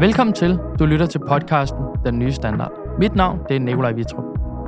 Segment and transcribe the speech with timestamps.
[0.00, 0.58] Velkommen til.
[0.78, 2.72] Du lytter til podcasten Den Nye Standard.
[2.98, 4.24] Mit navn det er Nikolaj Vitrup.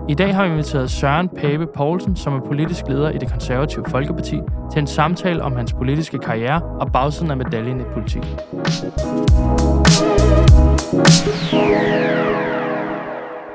[0.09, 3.85] I dag har vi inviteret Søren Pape Poulsen, som er politisk leder i det konservative
[3.89, 4.41] Folkeparti,
[4.73, 8.23] til en samtale om hans politiske karriere og bagsiden af medaljen i politik.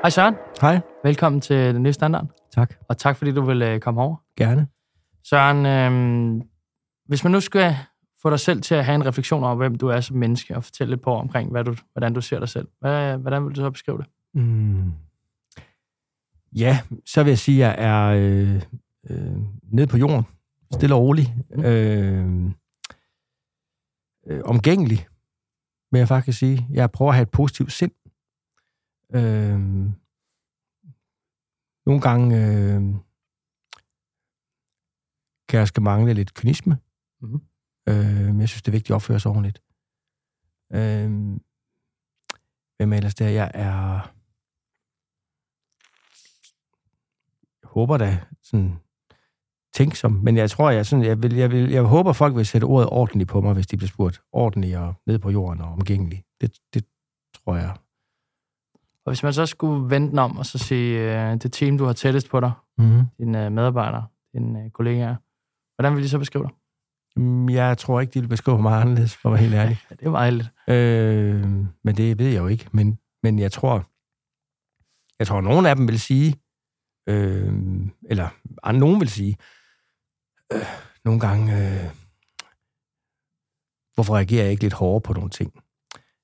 [0.02, 0.36] Hej Søren.
[0.62, 0.80] Hej.
[1.04, 2.26] Velkommen til Den Nye Standard.
[2.56, 2.74] Tak.
[2.90, 4.16] Og tak fordi du vil øh, komme over.
[4.38, 4.68] Gerne.
[5.30, 6.42] Søren, øh,
[7.08, 7.76] hvis man nu skal
[8.22, 10.64] få dig selv til at have en refleksion over, hvem du er som menneske, og
[10.64, 13.62] fortælle lidt på omkring, hvad du, hvordan du ser dig selv, hvad, hvordan vil du
[13.62, 14.06] så beskrive det?
[14.34, 14.92] Mm.
[16.56, 18.62] Ja, så vil jeg sige, at jeg er øh,
[19.10, 20.24] øh, nede på jorden,
[20.74, 21.64] stille og rolig, Mm.
[21.64, 22.52] øh,
[24.28, 25.08] øh, omgængelig,
[25.92, 26.68] vil jeg faktisk sige.
[26.70, 27.92] Jeg prøver at have et positivt sind.
[29.16, 29.60] Øh,
[31.86, 32.82] nogle gange øh,
[35.50, 36.78] kan jeg skal mangle lidt kynisme.
[37.22, 37.42] Mhm.
[37.88, 39.62] Øh, men jeg synes, det er vigtigt at opføre sig ordentligt.
[40.74, 41.10] Øh,
[42.78, 43.30] hvem er ellers der?
[43.30, 44.14] Jeg er...
[47.62, 48.78] Jeg håber da sådan
[49.74, 52.66] tænksom, men jeg tror, jeg, sådan, jeg, vil, jeg, vil, jeg håber, folk vil sætte
[52.66, 54.22] ordet ordentligt på mig, hvis de bliver spurgt.
[54.32, 56.24] Ordentligt og ned på jorden og omgængelig.
[56.42, 56.86] Det, det
[57.34, 57.76] tror jeg.
[59.06, 61.00] Og hvis man så skulle vente om og så sige,
[61.32, 63.06] øh, det team, du har tættest på dig, Mm-hmm.
[63.18, 65.16] dine øh, medarbejdere, dine øh, kollegaer,
[65.76, 66.52] hvordan vil de så beskrive dig?
[67.18, 69.80] Mm, Jeg tror ikke, de vil beskrive mig anderledes, for at være helt ærlig.
[69.90, 70.50] Det er meget heldigt.
[70.68, 72.68] Øh, men det ved jeg jo ikke.
[72.72, 73.76] Men, men jeg tror,
[75.20, 76.36] jeg tror, nogen af dem vil sige,
[77.10, 77.54] øh,
[78.10, 78.30] eller
[78.64, 79.38] ah, nogen vil sige,
[80.54, 80.66] øh,
[81.06, 81.90] nogle gange, øh,
[83.94, 85.54] hvorfor reagerer jeg ikke lidt hårdere på nogle ting?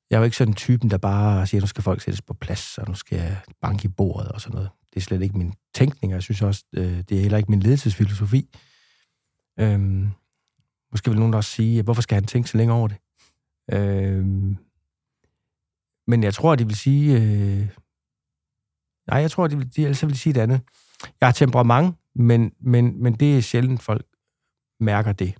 [0.10, 2.78] Jeg er jo ikke sådan typen, der bare siger, nu skal folk sættes på plads,
[2.78, 4.70] og nu skal jeg banke i bordet og sådan noget.
[4.94, 7.52] Det er slet ikke min tænkning, og jeg synes også, øh, det er heller ikke
[7.52, 8.50] min ledelsesfilosofi.
[9.60, 10.08] Øh,
[10.94, 12.98] måske vil nogen også sige, hvorfor skal han tænke så længe over det?
[13.72, 14.26] Øh,
[16.08, 17.16] men jeg tror, de vil sige...
[17.16, 17.68] Øh,
[19.08, 20.62] nej, jeg tror, de vil, de, ellers vil de sige det andet.
[21.22, 24.06] Jeg har temperament, men, men, men det er sjældent, folk
[24.80, 25.36] mærker det.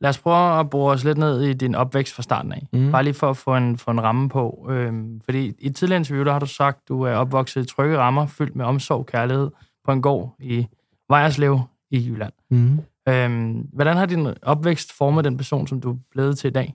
[0.00, 2.66] Lad os prøve at bore os lidt ned i din opvækst fra starten af.
[2.72, 2.90] Mm.
[2.90, 4.66] Bare lige for at få en, få en ramme på.
[4.70, 7.98] Øhm, fordi i et tidligere interview, der har du sagt, du er opvokset i trygge
[7.98, 9.50] rammer, fyldt med omsorg og kærlighed
[9.84, 10.66] på en gård i
[11.08, 12.32] Vejerslev i Jylland.
[12.50, 12.78] Mm.
[13.10, 16.74] Øhm, hvordan har din opvækst formet den person, som du er blevet til i dag?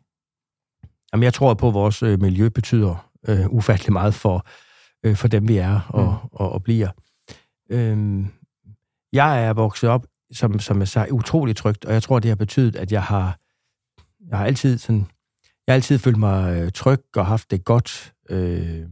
[1.14, 4.46] Jamen, jeg tror på, at vores øh, miljø betyder øh, ufattelig meget for,
[5.04, 6.30] øh, for dem, vi er og, Mm.
[6.32, 6.90] og, og bliver.
[7.70, 8.26] Øh,
[9.14, 12.36] jeg er vokset op, som, som jeg sagde, utrolig trygt, og jeg tror, det har
[12.36, 13.38] betydet, at jeg har,
[14.30, 15.08] jeg har altid sådan,
[15.68, 18.14] jeg har altid følt mig øh, tryg og haft det godt.
[18.30, 18.86] Øh,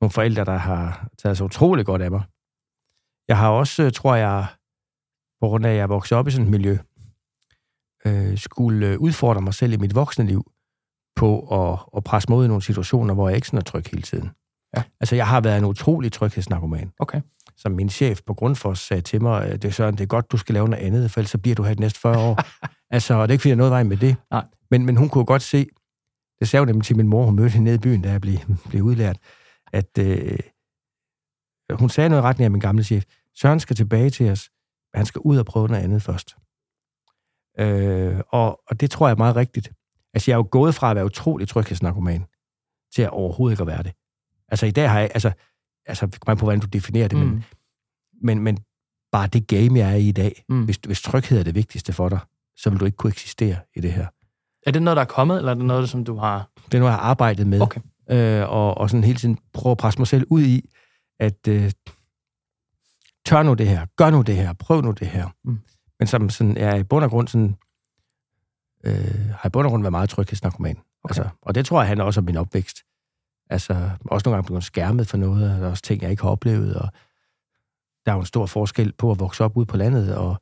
[0.00, 2.22] nogle forældre, der har taget sig utrolig godt af mig.
[3.28, 4.46] Jeg har også, øh, tror jeg,
[5.40, 6.78] på grund af, at jeg vokset op i sådan et miljø,
[8.04, 10.52] øh, skulle øh, udfordre mig selv i mit voksne liv
[11.16, 13.84] på at, at presse mig ud i nogle situationer, hvor jeg ikke sådan er tryg
[13.90, 14.30] hele tiden.
[14.76, 14.82] Ja.
[15.00, 16.92] Altså, jeg har været en utrolig tryghedsnarkoman.
[16.98, 17.20] Okay.
[17.56, 20.32] Som min chef på Grundfos sagde til mig, at det er Søren, det er godt,
[20.32, 22.38] du skal lave noget andet, for ellers så bliver du her de næste 40 år.
[22.94, 24.16] altså, og det er ikke, fordi jeg er noget vej med det.
[24.30, 24.44] Nej.
[24.70, 25.66] Men, men hun kunne godt se,
[26.40, 28.20] det sagde hun nemlig til min mor, hun mødte hende nede i byen, da jeg
[28.20, 28.38] blev,
[28.70, 29.18] blev udlært,
[29.72, 30.38] at øh,
[31.72, 33.04] hun sagde noget i retning af min gamle chef,
[33.40, 34.50] Søren skal tilbage til os,
[34.94, 36.36] han skal ud og prøve noget andet først.
[37.58, 39.72] Øh, og, og det tror jeg er meget rigtigt.
[40.14, 42.24] Altså, jeg er jo gået fra at være utrolig tryghedsnarkoman
[42.94, 43.92] til at overhovedet ikke at være det.
[44.48, 45.32] Altså, i dag har jeg, altså,
[45.86, 47.24] altså man på, hvordan du definerer det, mm.
[47.24, 47.44] men,
[48.22, 48.58] men, men
[49.12, 50.64] bare det game, jeg er i i dag, Mm.
[50.64, 52.18] hvis, hvis tryghed er det vigtigste for dig,
[52.56, 54.06] så vil du ikke kunne eksistere i det her.
[54.66, 56.50] Er det noget, der er kommet, eller er det noget, som du har...
[56.66, 57.80] Det er noget, jeg har arbejdet med, Okay.
[58.10, 60.70] øh, og, og sådan hele tiden prøve at presse mig selv ud i,
[61.20, 61.70] at øh,
[63.26, 65.28] tør nu det her, gør nu det her, prøv nu det her.
[65.44, 65.58] Mm.
[65.98, 67.56] Men som sådan, er i bund og grund sådan,
[68.84, 70.76] øh, har i bund og grund været meget tryghedsnarkoman.
[71.04, 71.10] Okay.
[71.10, 72.78] Altså, og det tror jeg handler også om min opvækst.
[73.50, 76.22] Altså, også nogle gange blevet skærmet for noget, og der er også ting, jeg ikke
[76.22, 76.88] har oplevet, og
[78.06, 80.40] der er jo en stor forskel på at vokse op ude på landet, og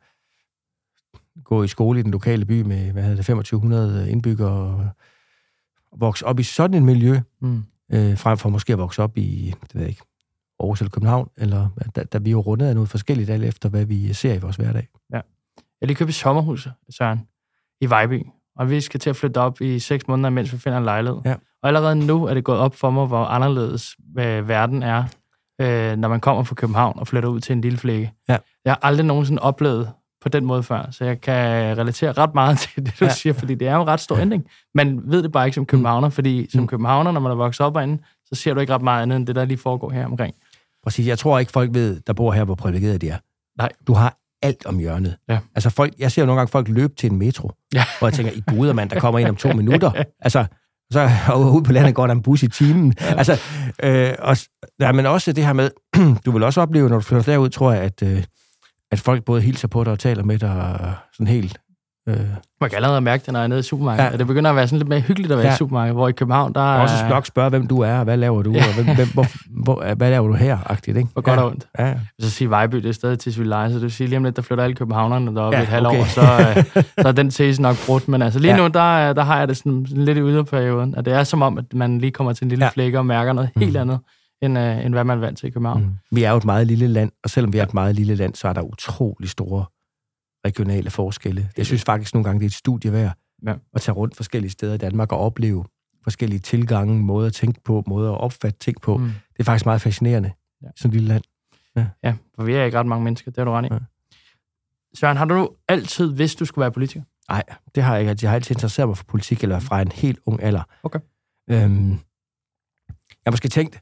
[1.45, 6.27] gå i skole i den lokale by med, hvad hedder det, 2500 indbyggere, og vokse
[6.27, 7.65] op i sådan et miljø, Mm.
[7.93, 10.03] øh, frem for måske at vokse op i, det ved jeg ikke,
[10.61, 13.85] Aarhus eller København, eller der, der vi jo rundet af noget forskelligt, alt efter hvad
[13.85, 14.89] vi ser i vores hverdag.
[15.11, 15.23] Jeg
[15.83, 17.21] har lige købt et sommerhus, Søren,
[17.81, 18.27] i Vejby.
[18.57, 21.21] Og vi skal til at flytte op i seks måneder, mens vi finder en lejlighed.
[21.25, 21.35] Ja.
[21.63, 25.05] Og allerede nu er det gået op for mig, hvor anderledes øh, verden er,
[25.61, 28.13] øh, når man kommer fra København og flytter ud til en lille flække.
[28.29, 28.37] Ja.
[28.65, 29.91] Jeg har aldrig nogensinde oplevet
[30.21, 33.09] på den måde før, så jeg kan relatere ret meget til det, du ja.
[33.11, 33.15] Ja.
[33.15, 34.47] siger, fordi det er jo en ret stor ændring.
[34.75, 36.67] Man ved det bare ikke som københavner, fordi som Mm.
[36.67, 39.27] københavner, når man er vokset op herinde, så ser du ikke ret meget andet end
[39.27, 40.35] det, der lige foregår her omkring.
[40.89, 43.19] Præcis, jeg tror ikke, folk ved, der bor her, hvor privilegeret de er.
[43.59, 43.69] Nej.
[43.87, 45.17] Du har alt om hjørnet.
[45.29, 45.39] Ja.
[45.55, 47.85] Altså folk, jeg ser jo nogle gange folk løbe til en metro, Ja.
[47.99, 49.91] hvor jeg tænker, i guder mand, der kommer ind om to minutter.
[50.21, 50.45] Altså,
[50.93, 52.95] Så og ude på landet går der en bus i timen.
[53.01, 53.15] Ja.
[53.15, 53.41] Altså,
[53.83, 54.37] øh, og,
[54.81, 55.71] ja, men også det her med,
[56.25, 58.25] du vil også opleve, når du flytter derud, tror jeg, at, øh,
[58.93, 61.59] at folk både hilser på dig og taler med dig sådan helt
[62.09, 62.17] Øh.
[62.61, 64.13] Man kan allerede mærke det, når jeg er nede i supermarkedet.
[64.13, 64.17] Ja.
[64.17, 65.55] Det begynder at være sådan lidt mere hyggeligt at være ja.
[65.55, 66.81] i supermarkedet, hvor i København, der er...
[66.81, 69.27] Også nok spørge, hvem du er, og hvad laver du, og hvem, hvem, hvor,
[69.65, 71.09] hvor, hvad laver du her, agtigt, ikke?
[71.13, 71.43] Hvor godt ja.
[71.43, 71.67] og ondt.
[71.79, 71.95] Ja.
[72.21, 74.37] Så siger Vejby, det er stadig til Svilej, så det vil sige, lige om lidt,
[74.37, 76.01] der flytter alle københavnerne deroppe ja, et halvt okay.
[76.01, 78.09] år, så, øh, så er den tese nok brudt.
[78.09, 78.57] Men altså lige ja.
[78.57, 81.43] nu, der, der har jeg det sådan, sådan lidt i yderperioden, at det er som
[81.43, 82.71] om, at man lige kommer til en lille ja.
[82.71, 83.63] flække og mærker noget mm.
[83.63, 83.99] helt andet,
[84.43, 85.83] end, øh, end hvad man er vant til i København.
[85.83, 86.17] Mm.
[86.17, 88.35] Vi er jo et meget lille land, og selvom vi er et meget lille land,
[88.35, 89.65] så er der utrolig store
[90.47, 91.51] regionale forskelle.
[91.57, 93.13] Jeg synes faktisk nogle gange, det er et studie værd
[93.47, 93.55] ja.
[93.75, 95.65] at tage rundt forskellige steder i Danmark og opleve
[96.03, 98.97] forskellige tilgange, måder at tænke på, måder at opfatte ting på.
[98.97, 99.05] Mm.
[99.05, 100.33] Det er faktisk meget fascinerende,
[100.63, 100.69] ja.
[100.77, 101.25] sådan et lille land.
[101.77, 101.87] Ja.
[102.03, 103.69] ja, for vi er ikke ret mange mennesker, det er du ret i.
[103.73, 103.79] Ja.
[104.95, 107.03] Søren, har du altid vidst, du skulle være politiker?
[107.29, 107.43] Nej,
[107.75, 108.19] det har jeg ikke.
[108.23, 110.63] Jeg har altid interesseret mig for politik, eller fra en helt ung alder.
[110.83, 110.99] Okay.
[111.51, 111.91] Øhm,
[112.89, 113.81] jeg har måske tænkt,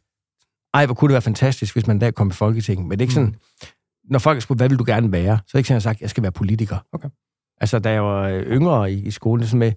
[0.75, 2.87] ej, hvor kunne det være fantastisk, hvis man der kom i Folketinget.
[2.87, 3.67] Men det er ikke sådan, mm
[4.11, 5.97] når folk spurgte, hvad vil du gerne være, så det ikke sådan, at jeg sagt,
[5.97, 6.79] at jeg skal være politiker.
[6.93, 7.09] Okay.
[7.61, 9.73] Altså, da jeg var yngre i, i skolen, det sådan med,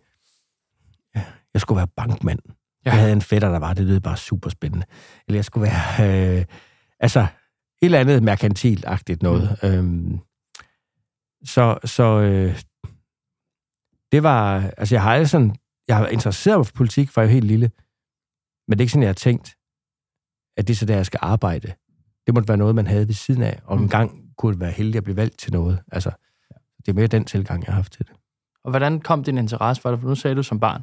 [1.54, 2.40] jeg skulle være bankmand.
[2.46, 2.92] Ja.
[2.92, 4.86] Jeg havde en fætter, der var, det lød bare super spændende.
[5.28, 6.46] Eller jeg skulle være, øh,
[7.00, 7.28] altså, et
[7.82, 9.58] eller andet merkantilagtigt noget.
[9.64, 9.70] Mm.
[9.70, 10.20] Øhm,
[11.44, 12.62] så, så øh,
[14.12, 15.56] det var, altså jeg har aldrig sådan,
[15.88, 17.72] jeg har interesseret mig for politik, for jeg jo helt lille,
[18.68, 19.56] men det er ikke sådan, jeg har tænkt,
[20.58, 21.74] at det er så der, jeg skal arbejde
[22.30, 23.90] det måtte være noget, man havde ved siden af, og en mm.
[23.90, 25.80] gang kunne det være heldig at blive valgt til noget.
[25.92, 26.12] Altså,
[26.78, 28.14] det er mere den tilgang, jeg har haft til det.
[28.64, 30.00] Og hvordan kom din interesse for det?
[30.00, 30.82] For nu sagde du som barn,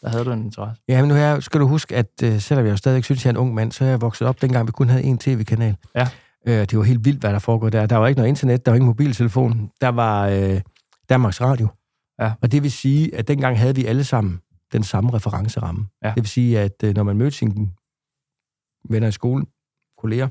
[0.00, 0.82] der havde du en interesse.
[0.88, 3.30] Ja, men nu her, skal du huske, at uh, selvom jeg stadig synes, at jeg
[3.30, 5.76] er en ung mand, så er jeg vokset op, dengang vi kun havde en tv-kanal.
[5.94, 6.08] Ja.
[6.46, 7.86] Uh, det var helt vildt, hvad der foregår der.
[7.86, 9.70] Der var ikke noget internet, der var ingen mobiltelefon.
[9.80, 10.60] Der var uh,
[11.08, 11.68] Danmarks Radio.
[12.20, 12.32] Ja.
[12.42, 14.40] Og det vil sige, at dengang havde vi alle sammen
[14.72, 15.86] den samme referenceramme.
[16.02, 16.08] Ja.
[16.08, 17.68] Det vil sige, at uh, når man mødte sine
[18.90, 19.46] venner i skolen,
[19.98, 20.28] kolleger,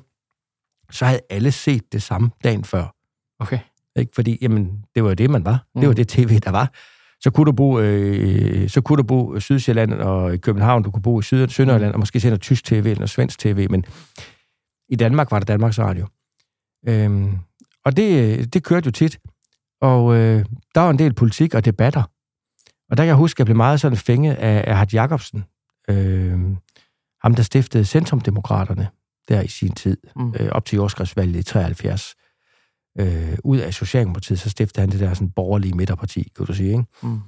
[0.91, 2.95] så havde alle set det samme dagen før.
[3.39, 3.59] Okay.
[3.95, 4.11] Ikke?
[4.15, 5.65] Fordi, jamen, det var jo det, man var.
[5.75, 5.81] Mm.
[5.81, 5.95] Det var mm.
[5.95, 6.71] det tv, der var.
[7.19, 11.19] Så kunne du bo, øh, så kunne du bo Sydsjælland og København, du kunne bo
[11.19, 13.85] i Syd Sønderjylland, og måske se noget tysk tv eller noget svensk tv, men
[14.89, 16.07] i Danmark var det Danmarks Radio.
[16.87, 17.37] Øhm,
[17.85, 19.19] og det, det kørte jo tit.
[19.81, 20.45] Og øh,
[20.75, 22.03] der var en del politik og debatter.
[22.89, 25.43] Og der kan jeg huske, at jeg blev meget sådan fænget af Erhard Jacobsen,
[25.89, 26.39] øh,
[27.21, 28.87] ham der stiftede Centrumdemokraterne
[29.27, 30.33] der i sin tid, mm.
[30.39, 32.15] øh, op til jordskredsvalget i 73.
[32.99, 36.71] Øh, ud af Socialdemokratiet, så stiftede han det der sådan borgerlige midterparti, kan du sige,
[36.71, 36.85] ikke?
[37.03, 37.19] Mm.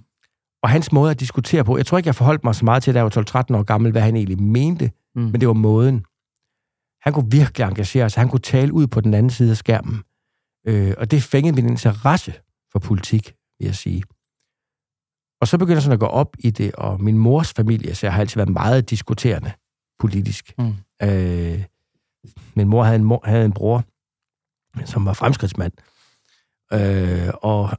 [0.64, 2.94] Og hans måde at diskutere på, jeg tror ikke, jeg forholdt mig så meget til,
[2.94, 5.22] da jeg var 12-13 år gammel, hvad han egentlig mente, mm.
[5.22, 6.06] men det var måden.
[7.02, 10.04] Han kunne virkelig engagere sig, han kunne tale ud på den anden side af skærmen.
[10.68, 12.34] Øh, og det fængede min interesse
[12.72, 14.04] for politik, vil jeg sige.
[15.42, 18.06] Og så begyndte jeg sådan at gå op i det, og min mors familie, så
[18.06, 19.52] jeg har altid været meget diskuterende
[20.00, 20.54] politisk.
[20.58, 20.74] Mm.
[21.04, 21.64] Øh,
[22.56, 23.84] min mor havde en, mor, havde en bror,
[24.86, 25.74] som var fremskridtsmand.
[26.74, 27.70] Øh, og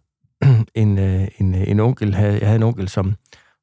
[0.75, 3.15] en, øh, en, en onkel havde, jeg havde en onkel, som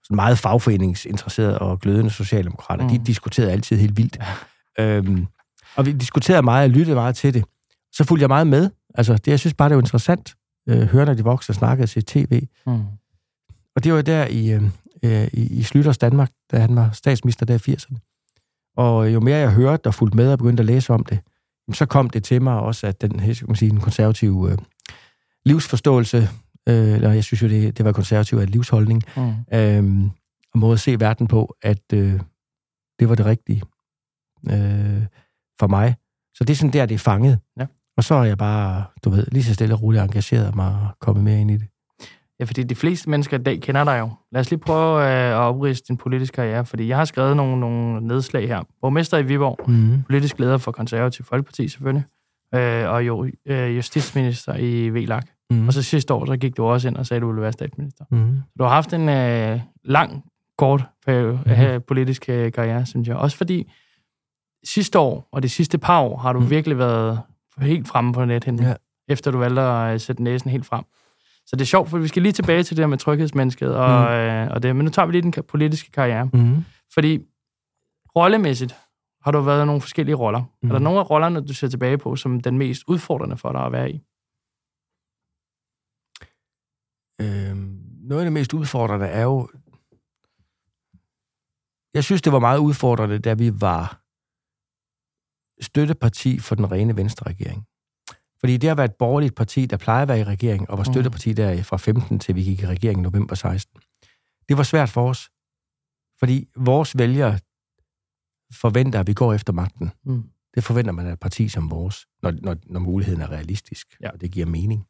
[0.03, 2.83] sådan meget fagforeningsinteresseret og glødende socialdemokrater.
[2.83, 2.89] Mm.
[2.89, 4.17] De diskuterede altid helt vildt.
[4.79, 5.27] Øhm,
[5.75, 7.45] og vi diskuterede meget og lyttede meget til det.
[7.91, 8.69] Så fulgte jeg meget med.
[8.95, 10.35] Altså, det, jeg synes bare, det var interessant.
[10.69, 12.47] Øh, høre, når de voksne snakkede til tv.
[12.67, 12.83] Mm.
[13.75, 14.63] Og det var der i, øh,
[15.03, 18.14] øh, i, i Slytters Danmark, da han var statsminister der i 80'erne.
[18.75, 21.19] Og jo mere jeg hørte og fulgte med og begyndte at læse om det,
[21.73, 24.57] så kom det til mig også, at den, jeg sige, den konservative øh,
[25.45, 26.17] livsforståelse,
[26.69, 29.57] øh, eller jeg synes jo, det, det var konservativ af livsholdning, mm.
[29.57, 30.09] øh,
[30.53, 32.19] og måde at se verden på, at øh,
[32.99, 33.63] det var det rigtige
[34.49, 35.05] øh,
[35.59, 35.95] for mig.
[36.35, 37.39] Så det er sådan der, det er fanget.
[37.59, 37.65] Ja.
[37.97, 40.99] Og så er jeg bare, du ved, lige så stille og roligt engageret mig og
[40.99, 41.67] kommet mere ind i det.
[42.39, 44.09] Ja, fordi de fleste mennesker i dag kender dig jo.
[44.31, 47.59] Lad os lige prøve øh, at opriste din politiske karriere, fordi jeg har skrevet nogle,
[47.59, 48.63] nogle nedslag her.
[48.81, 50.03] Borgmester i Viborg, mm.
[50.03, 52.05] politisk leder for Konservativ Folkeparti selvfølgelig,
[52.55, 55.23] øh, og jo øh, justitsminister i VLAG.
[55.49, 55.67] Mm.
[55.67, 57.51] Og så sidste år, så gik du også ind og sagde, at du ville være
[57.51, 58.05] statsminister.
[58.11, 58.37] Mm.
[58.37, 60.23] Så du har haft en øh, lang,
[60.57, 61.51] kort periode, mm.
[61.51, 63.15] øh, politisk øh, karriere, synes jeg.
[63.15, 63.71] Også fordi
[64.63, 66.49] sidste år, og de sidste par år, har du mm.
[66.49, 67.19] virkelig været
[67.57, 68.73] helt fremme på nethinden, ja.
[69.07, 70.83] efter du valgte at sætte næsen helt frem.
[71.45, 74.01] Så det er sjovt, for vi skal lige tilbage til det her med tryghedsmennesket og,
[74.01, 74.15] mm.
[74.15, 74.75] øh, og det.
[74.75, 76.29] Men nu tager vi lige den politiske karriere.
[76.33, 76.65] Mm.
[76.93, 77.19] Fordi
[78.15, 78.75] rollemæssigt
[79.21, 80.43] har du været i nogle forskellige roller.
[80.61, 80.69] Mm.
[80.69, 83.65] Er der nogle af rollerne, du ser tilbage på, som den mest udfordrende for dig
[83.65, 84.01] at være i?
[87.21, 89.49] Øhm, noget af det mest udfordrende er jo...
[91.93, 94.01] Jeg synes, det var meget udfordrende, da vi var
[95.61, 97.67] støtteparti for den rene venstre regering.
[98.39, 100.83] Fordi det har været et borgerligt parti, der plejer at være i regering, og var
[100.87, 100.93] mm.
[100.93, 103.81] støtteparti der fra 15 til vi gik i regering i november 16.
[104.49, 105.29] Det var svært for os,
[106.19, 107.39] Fordi vores vælgere
[108.53, 109.91] forventer, at vi går efter magten.
[110.05, 110.23] Mm.
[110.55, 114.09] Det forventer man af et parti som vores, når, når, når muligheden er realistisk, Ja.
[114.09, 114.85] og det giver mening.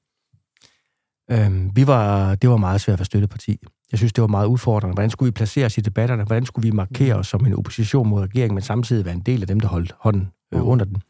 [1.31, 3.59] Øhm, vi var, det var meget svært at være støtteparti.
[3.91, 4.93] Jeg synes, det var meget udfordrende.
[4.93, 6.23] Hvordan skulle vi placere os i debatterne?
[6.23, 9.41] Hvordan skulle vi markere os som en opposition mod regeringen, men samtidig være en del
[9.41, 10.67] af dem, der holdt hånden øh, Mm.
[10.67, 11.01] under den?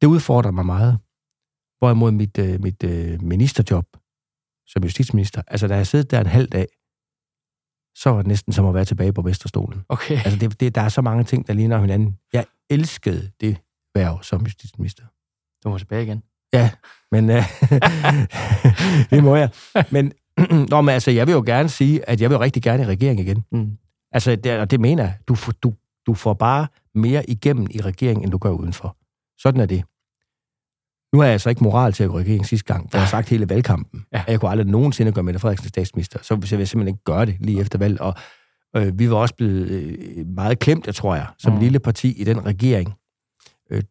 [0.00, 0.98] Det udfordrer mig meget.
[1.78, 3.86] Hvorimod mit, øh, mit øh, ministerjob
[4.66, 6.66] som justitsminister, altså da jeg siddet der en halv dag,
[7.96, 9.82] så var det næsten som at være tilbage på mesterstolen.
[9.88, 10.14] Okay.
[10.24, 12.18] Altså, det, det, der er så mange ting, der ligner hinanden.
[12.32, 13.56] Jeg elskede det
[13.94, 15.02] værv som justitsminister.
[15.64, 16.22] Du må tilbage igen.
[16.52, 16.70] Ja,
[17.12, 17.42] men øh,
[19.10, 19.50] det må jeg.
[19.90, 20.12] Men,
[20.70, 22.86] nå, men altså, jeg vil jo gerne sige, at jeg vil jo rigtig gerne i
[22.86, 23.44] regering igen.
[23.52, 23.78] Mm.
[24.12, 25.18] Altså, det, og det mener jeg.
[25.28, 25.74] Du, får- du,
[26.06, 28.96] du får bare mere igennem i regeringen, end du gør udenfor.
[29.38, 29.84] Sådan er det.
[31.12, 33.02] Nu er jeg altså ikke moral til at gå i regering sidste gang, for jeg
[33.04, 34.18] har sagt hele valgkampen, Ja.
[34.26, 36.18] at jeg kunne aldrig nogensinde gøre Mette Frederiksen statsminister.
[36.22, 38.00] Så vil jeg simpelthen ikke gøre det lige efter valg.
[38.00, 38.14] Og
[38.76, 41.60] øh, vi var også blevet øh, meget klemt, tror jeg, som mm.
[41.60, 42.94] lille parti i den regering.
[43.70, 43.82] Øh,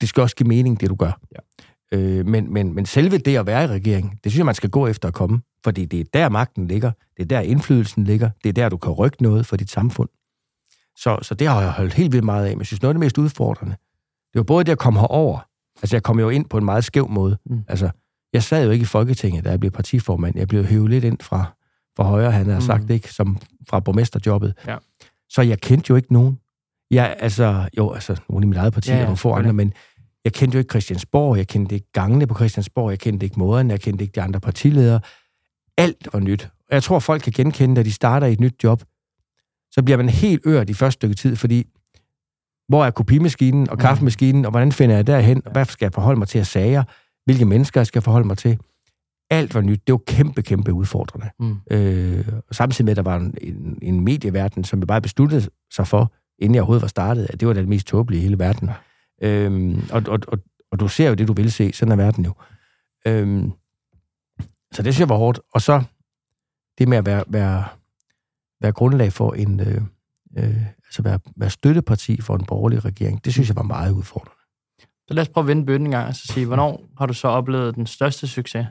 [0.00, 1.20] det skal også give mening, det du gør.
[1.32, 1.98] Ja.
[1.98, 4.70] Øh, men, men, men selve det at være i regering, det synes jeg, man skal
[4.70, 5.40] gå efter at komme.
[5.64, 8.76] Fordi det er der magten ligger, det er der indflydelsen ligger, det er der, du
[8.76, 10.08] kan rykke noget for dit samfund.
[10.96, 12.50] Så, så det har jeg holdt helt vildt meget af.
[12.50, 13.76] Men jeg synes, noget af det mest udfordrende,
[14.32, 15.38] det var både det at komme herover.
[15.84, 17.38] Altså, jeg kom jo ind på en meget skæv måde.
[17.46, 17.60] Mm.
[17.68, 17.90] Altså,
[18.32, 20.38] jeg sad jo ikke i Folketinget, da jeg blev partiformand.
[20.38, 21.44] Jeg blev hævet lidt ind fra,
[21.96, 22.60] fra højre, han har Mm.
[22.60, 23.12] sagt, ikke?
[23.12, 23.38] Som
[23.68, 24.54] fra borgmesterjobbet.
[24.66, 24.76] Ja.
[25.28, 26.38] Så jeg kendte jo ikke nogen.
[26.90, 29.52] Jeg, altså, jo, altså, nogle i mit eget parti Ja, ja, og nogle få andre,
[29.52, 29.72] men
[30.24, 33.70] jeg kendte jo ikke Christiansborg, jeg kendte ikke gangene på Christiansborg, jeg kendte ikke måden,
[33.70, 35.00] jeg kendte ikke de andre partiledere.
[35.76, 36.48] Alt var nyt.
[36.68, 38.82] Og jeg tror, folk kan genkende, at de starter i et nyt job,
[39.70, 41.64] så bliver man helt øret i første stykke tid, fordi
[42.68, 43.80] hvor er kopimaskinen og Mm.
[43.80, 46.82] kaffemaskinen, og hvordan finder jeg derhen, og hvad skal jeg forholde mig til af sager,
[47.24, 48.58] hvilke mennesker jeg skal forholde mig til.
[49.30, 49.86] Alt var nyt.
[49.86, 51.30] Det var kæmpe, kæmpe udfordrende.
[51.40, 51.56] Mm.
[51.70, 55.48] Øh, og samtidig med, at der var en, en, en medieverden, som jeg bare besluttede
[55.70, 58.38] sig for, inden jeg overhovedet var startet, at det var det mest tåbelige i hele
[58.38, 58.70] verden.
[59.22, 59.28] Ja.
[59.28, 60.38] Øhm, og, og, og,
[60.72, 61.72] og du ser jo det, du vil se.
[61.72, 62.34] Sådan er verden jo.
[63.06, 63.52] Øhm,
[64.72, 65.40] så det synes jeg var hårdt.
[65.54, 65.82] Og så
[66.78, 67.64] det med at være, være,
[68.60, 69.60] være grundlag for en...
[69.60, 69.80] Øh,
[70.38, 70.56] øh,
[70.94, 74.40] altså være, være støtteparti for en borgerlig regering, det synes jeg var meget udfordrende.
[75.08, 77.14] Så lad os prøve at vende bøtten en gang og så sige, hvornår har du
[77.14, 78.66] så oplevet den største succes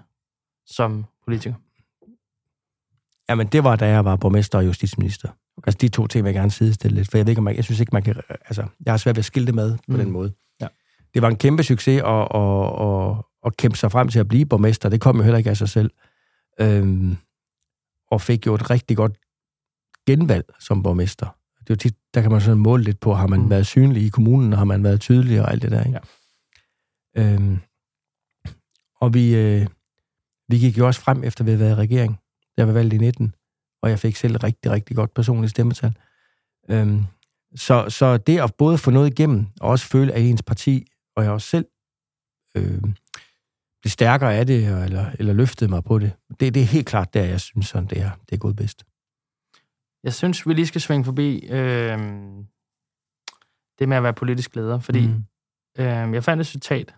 [0.65, 1.55] som politiker?
[3.29, 5.29] Jamen, det var, da jeg var borgmester og justitsminister.
[5.67, 7.55] Altså, de to ting vil jeg gerne sidestille lidt, for jeg ved ikke, om man,
[7.55, 8.15] jeg synes ikke, man kan...
[8.29, 9.97] Altså, jeg har svært ved at skille det med på mm.
[9.97, 10.33] den måde.
[10.61, 10.67] Ja.
[11.13, 14.45] Det var en kæmpe succes at, at, at, at kæmpe sig frem til at blive
[14.45, 14.89] borgmester.
[14.89, 15.91] Det kom jo heller ikke af sig selv.
[16.59, 17.17] Øhm,
[18.11, 19.17] og fik jo et rigtig godt
[20.07, 21.27] genvalg som borgmester.
[21.67, 23.49] Det er tit, der kan man sådan måle lidt på, har man mm.
[23.49, 25.99] været synlig i kommunen, og har man været tydelig og alt det der, ikke?
[27.15, 27.33] Ja.
[27.33, 27.59] Øhm,
[29.01, 29.67] og vi, øh,
[30.49, 32.19] vi gik jo også frem, efter vi havde været i regering.
[32.57, 33.35] Jeg var valgt i 19,
[33.81, 35.97] og jeg fik selv rigtig, rigtig godt personligt stemmetal.
[36.69, 37.03] Øhm,
[37.55, 41.23] så, så det at både få noget igennem, og også føle, at ens parti, og
[41.23, 41.65] jeg også selv,
[42.57, 42.81] øh,
[43.81, 47.13] blev stærkere af det, eller, eller løftede mig på det, det, det er helt klart
[47.13, 48.83] der, jeg synes, sådan, det, er, det er gået bedst.
[50.03, 51.97] Jeg synes, vi lige skal svinge forbi øh,
[53.79, 55.23] det med at være politisk leder, fordi mm.
[55.79, 56.95] øh, jeg fandt et citat,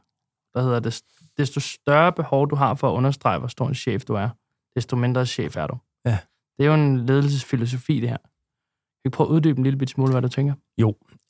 [0.54, 4.06] der hedder, "Des- desto større behov du har for at understrege, hvor stor en chef
[4.06, 4.30] du er,
[4.76, 5.78] desto mindre chef er du.
[6.06, 6.18] Ja.
[6.58, 8.18] Det er jo en ledelsesfilosofi, det her.
[8.18, 10.54] Kan vi prøve at uddybe en lille bit smule, hvad du tænker?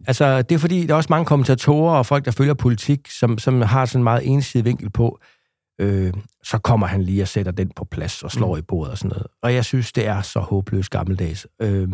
[0.07, 3.37] Altså, det er fordi, der er også mange kommentatorer og folk, der følger politik, som,
[3.37, 5.19] som har sådan en meget ensidig vinkel på,
[5.79, 6.13] øh,
[6.43, 8.59] så kommer han lige og sætter den på plads og slår Mm.
[8.59, 9.27] i bordet og sådan noget.
[9.41, 11.47] Og jeg synes, det er så håbløst gammeldags.
[11.61, 11.89] Øh,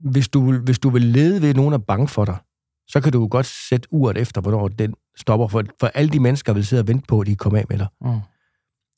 [0.00, 2.36] hvis, du, hvis du vil lede ved, at nogen er bange for dig,
[2.88, 5.48] så kan du jo godt sætte uret efter, hvornår den stopper.
[5.48, 7.78] For, for alle de mennesker vil sidde og vente på, at de kommer af med
[7.78, 7.86] dig.
[8.00, 8.20] Mm.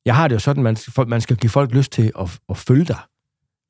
[0.04, 2.84] Jeg har det jo sådan, man, man skal give folk lyst til at, at følge
[2.84, 2.98] dig.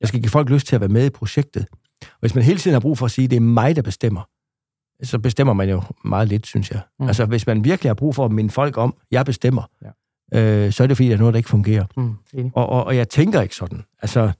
[0.01, 1.65] Jeg skal give folk lyst til at være med i projektet.
[2.01, 3.81] Og hvis man hele tiden har brug for at sige, at det er mig, der
[3.81, 4.21] bestemmer,
[5.03, 6.81] så bestemmer man jo meget lidt, synes jeg.
[6.99, 7.07] Mm.
[7.07, 9.63] Altså, hvis man virkelig har brug for at minde folk om, jeg bestemmer,
[10.33, 10.39] Ja.
[10.65, 11.85] øh, så er det fordi, der er noget, der ikke fungerer.
[11.97, 12.13] Mm.
[12.33, 12.51] Enig.
[12.55, 13.83] Og, og, og jeg tænker ikke sådan.
[14.01, 14.31] Altså,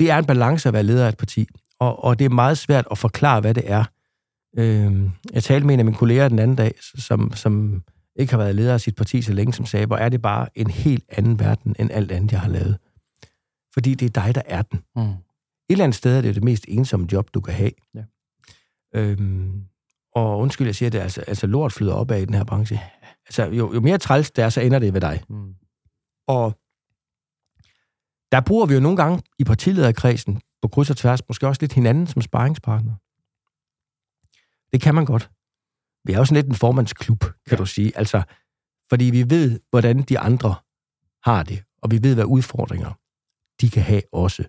[0.00, 1.48] det er en balance at være leder af et parti,
[1.78, 3.84] og, og det er meget svært at forklare, hvad det er.
[4.58, 7.82] Øh, jeg talte med en af mine kolleger den anden dag, som, som
[8.16, 10.48] ikke har været leder af sit parti så længe, som sagde, hvor er det bare
[10.54, 12.78] en helt anden verden, end alt andet, jeg har lavet.
[13.74, 14.80] Fordi det er dig, der er den.
[14.96, 15.02] Mm.
[15.02, 15.12] Et
[15.68, 17.70] eller andet sted er det det mest ensomme job, du kan have.
[17.94, 18.02] Ja.
[18.96, 19.64] Øhm,
[20.14, 22.80] og undskyld, jeg siger det, altså, altså lort flyder op af i den her branche.
[23.26, 25.22] Altså, jo, jo mere træls det er, så ender det ved dig.
[25.28, 25.54] Mm.
[26.28, 26.58] Og
[28.32, 31.72] der bruger vi jo nogle gange i partilederkredsen på kryds og tværs, måske også lidt
[31.72, 32.94] hinanden som sparringspartner.
[34.72, 35.30] Det kan man godt.
[36.04, 37.56] Vi er jo sådan lidt en formandsklub, kan Ja.
[37.56, 37.98] du sige.
[37.98, 38.22] Altså,
[38.88, 40.54] fordi vi ved, hvordan de andre
[41.24, 42.92] har det, og vi ved, hvad udfordringer
[43.60, 44.44] de kan have også.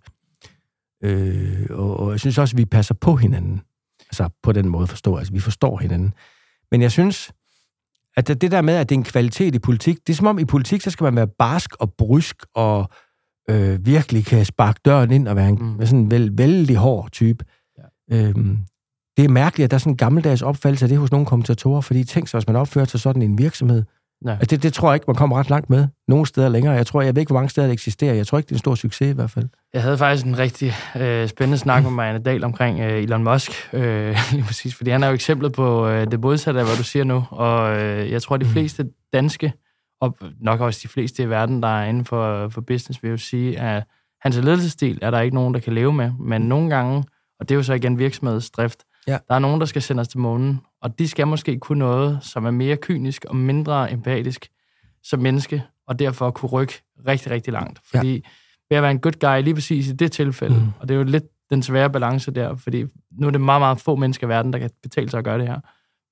[1.04, 3.62] Øh, og, og jeg synes også, at vi passer på hinanden.
[4.10, 6.14] Altså på den måde forstår, altså vi forstår hinanden.
[6.72, 7.32] Men jeg synes,
[8.18, 10.40] at det der med, at det er en kvalitet i politik, det er som om
[10.40, 12.90] i politik, så skal man være barsk og brysk og
[13.50, 15.86] øh, virkelig kan sparke døren ind og være en mm.
[15.86, 17.46] sådan en veld, vældig hård type.
[17.78, 18.18] Ja.
[18.18, 18.58] Øhm,
[19.18, 21.82] det er mærkeligt, at der er sådan en gammeldags opfattelse af det hos nogle kommentatorer,
[21.82, 23.84] fordi tænk sig, hvis man opfører sig sådan i en virksomhed.
[24.26, 24.32] Ja.
[24.32, 25.88] Altså, det, det tror jeg ikke, man kommer ret langt med.
[26.08, 26.74] Nogle steder længere.
[26.74, 28.14] Jeg tror, jeg ved ikke, hvor mange steder det eksisterer.
[28.14, 29.50] Jeg tror ikke, det er en stor succes i hvert fald.
[29.74, 33.52] Jeg havde faktisk en rigtig øh, spændende snak med Marianne Dahl omkring øh, Elon Musk,
[33.74, 36.84] øh, lige præcis, fordi han er jo eksemplet på øh, det modsatte af, hvad du
[36.84, 38.52] siger nu, og øh, jeg tror, de mm.
[38.52, 39.54] fleste danske,
[40.02, 43.18] og nok også de fleste i verden, der er inden for, for business, vil jo
[43.18, 43.84] sige, at
[44.22, 47.04] hans ledelsesstil er der ikke nogen, der kan leve med, men nogle gange,
[47.40, 49.18] og det er jo så igen virksomhedsdrift, ja.
[49.28, 52.20] der er nogen, der skal sende os til månen, og de skal måske kunne noget,
[52.22, 54.48] som er mere kynisk og mindre empatisk
[55.04, 56.74] som menneske, og derfor kunne rykke
[57.08, 57.80] rigtig, rigtig langt.
[57.84, 58.22] Fordi ja.
[58.70, 60.68] ved at være en good guy lige præcis i det tilfælde, mm.
[60.80, 63.80] og det er jo lidt den svære balance der, fordi nu er det meget, meget
[63.80, 65.60] få mennesker i verden, der kan betale sig at gøre det her.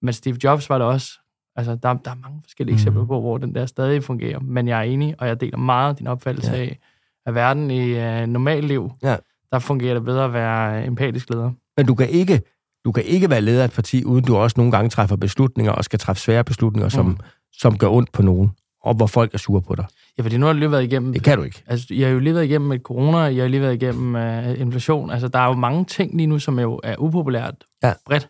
[0.02, 1.12] Men Steve Jobs var det også.
[1.56, 2.78] Altså, der, der er mange forskellige mm.
[2.78, 4.40] eksempler på, hvor den der stadig fungerer.
[4.40, 6.58] Men jeg er enig, og jeg deler meget din opfattelse ja.
[6.58, 6.80] af,
[7.26, 9.16] at verden i uh, normal liv, ja.
[9.52, 11.52] der fungerer det bedre at være empatisk leder.
[11.78, 12.42] Men du kan ikke
[12.86, 15.72] du kan ikke være leder af et parti, uden du også nogle gange træffer beslutninger,
[15.72, 17.18] og skal træffe svære beslutninger, som, mm.
[17.54, 18.52] som gør ondt på nogen,
[18.84, 19.86] og hvor folk er sure på dig.
[20.18, 21.14] Ja, fordi nu har du lige været igennem...
[21.14, 21.64] Det kan du ikke.
[21.68, 24.60] Altså, jeg har jo lige været igennem et corona, jeg har lige været igennem uh,
[24.60, 25.12] inflation.
[25.12, 27.94] Altså, der er jo mange ting lige nu, som jo er upopulært ja.
[28.06, 28.30] bredt,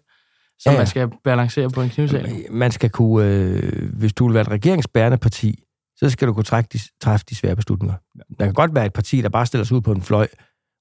[0.59, 2.45] som ja, man skal balancere på en knivsæl.
[2.51, 3.25] Man skal kunne...
[3.25, 5.63] Øh, hvis du vil være et regeringsbærende parti,
[5.97, 7.95] så skal du kunne træffe de, træffe de svære beslutninger.
[8.15, 8.21] Ja.
[8.39, 10.27] Der kan godt være et parti, der bare stiller sig ud på en fløj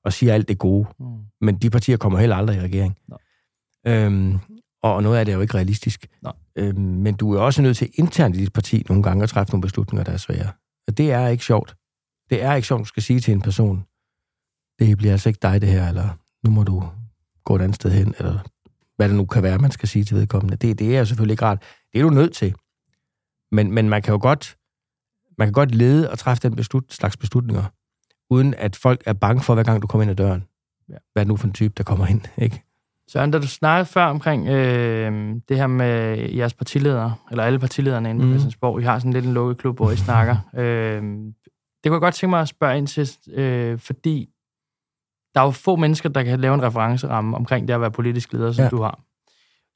[0.04, 1.06] og siger alt det gode, mm.
[1.40, 2.96] men de partier kommer heller aldrig i regering.
[3.08, 3.18] Nej.
[3.86, 4.38] Øhm,
[4.82, 6.06] og noget af det er jo ikke realistisk.
[6.22, 6.32] Nej.
[6.56, 9.52] Øhm, men du er også nødt til internt i dit parti nogle gange at træffe
[9.52, 10.52] nogle beslutninger, der er svære.
[10.88, 11.76] Og det er ikke sjovt.
[12.30, 13.84] Det er ikke sjovt, du skal sige til en person,
[14.78, 16.08] det bliver altså ikke dig det her, eller
[16.44, 16.88] nu må du
[17.44, 18.38] gå et andet sted hen, eller
[18.96, 20.56] hvad det nu kan være, man skal sige til vedkommende.
[20.56, 21.62] Det, det er jo selvfølgelig ikke rart.
[21.92, 22.54] Det er du nødt til.
[23.52, 24.56] Men, men man kan jo godt,
[25.38, 27.64] man kan godt lede og træffe den beslut, slags beslutninger,
[28.30, 30.44] uden at folk er bange for, hver gang du kommer ind ad døren.
[30.88, 30.94] Ja.
[31.12, 32.62] Hvad er det nu for en type, der kommer ind, ikke?
[33.08, 38.10] Søren, da du snakkede før omkring øh, det her med jeres partiledere, eller alle partilederne
[38.10, 38.32] inde på mm.
[38.32, 40.36] Christiansborg, I har sådan lidt en lukket klub, hvor I snakker.
[40.58, 41.02] Øh,
[41.84, 44.28] det kunne jeg godt tænke mig at spørge ind til, øh, fordi
[45.34, 48.32] der er jo få mennesker, der kan lave en referenceramme omkring det at være politisk
[48.32, 48.68] leder, som ja.
[48.68, 49.00] du har.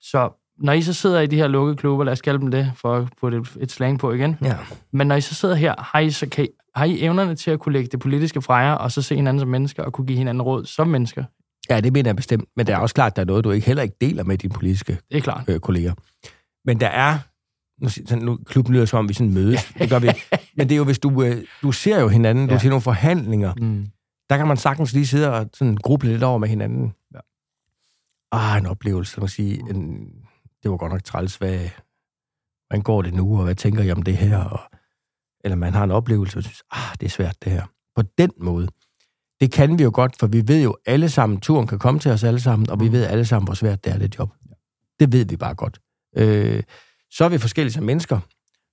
[0.01, 2.73] Så når I så sidder i de her lukkede klubber, lad os kalde dem det,
[2.75, 4.37] for at putte et, et slang på igen.
[4.43, 4.57] Ja.
[4.93, 7.59] Men når I så sidder her, har I, så, kan, har I evnerne til at
[7.59, 10.19] kunne lægge det politiske fra jer, og så se hinanden som mennesker, og kunne give
[10.19, 11.25] hinanden råd som mennesker
[11.71, 12.45] Ja, det mener jeg bestemt.
[12.57, 14.39] Men det er også klart, at der er noget, du ikke heller ikke deler med
[14.39, 15.49] dine politiske det er klart.
[15.49, 15.95] Øh, kolleger.
[16.65, 17.19] Men der er...
[17.83, 19.65] Nu, sådan, nu klubben lyder som om, vi sådan mødes.
[19.79, 20.09] Det gør vi.
[20.57, 22.55] Men det er jo, hvis du, øh, du ser jo hinanden, ja.
[22.55, 23.87] du ser nogle forhandlinger, mm.
[24.31, 26.95] der kan man sagtens lige sidde og sådan gruble lidt over med hinanden.
[27.15, 27.19] Ja.
[28.33, 29.61] Ah, en oplevelse, man sige.
[29.71, 30.09] En,
[30.63, 31.59] det var godt nok træls, hvad,
[32.67, 34.39] hvordan går det nu, og hvad tænker jeg om det her?
[34.39, 34.61] Og,
[35.45, 37.67] eller man har en oplevelse, og synes, ah, det er svært det her.
[37.97, 38.69] På den måde.
[39.41, 42.11] Det kan vi jo godt, for vi ved jo alle sammen, turen kan komme til
[42.11, 42.93] os alle sammen, og vi mm.
[42.93, 44.31] ved alle sammen, hvor svært det er, det job.
[45.01, 45.81] Det ved vi bare godt.
[46.17, 46.63] Øh,
[47.11, 48.21] så er vi forskellige som mennesker.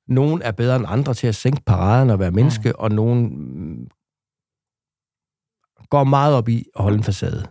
[0.07, 2.35] Nogen er bedre end andre til at sænke paraden og være mm.
[2.35, 2.75] menneske, mm.
[2.77, 3.29] og nogen
[5.89, 7.45] går meget op i at holde en facade.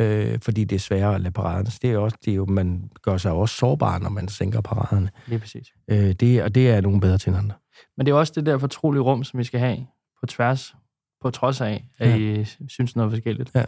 [0.00, 1.66] Øh, fordi det er sværere at lade paraden.
[1.66, 4.60] Så det er, også, det er jo, man gør sig også sårbar, når man sænker
[4.60, 5.10] paraderne.
[5.26, 5.72] Lige præcis.
[5.88, 7.54] Øh, det, og det er nogen bedre til end andre.
[7.96, 9.86] Men det er også det der fortrolige rum, som vi skal have
[10.20, 10.74] på tværs
[11.20, 12.40] på trods af, at ja.
[12.40, 13.50] I synes noget forskelligt.
[13.54, 13.64] Ja.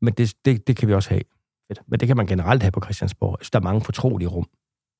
[0.00, 1.22] Men det, det, det kan vi også have.
[1.86, 3.38] Men det kan man generelt have på Christiansborg.
[3.42, 4.44] Så der er mange fortrolige rum.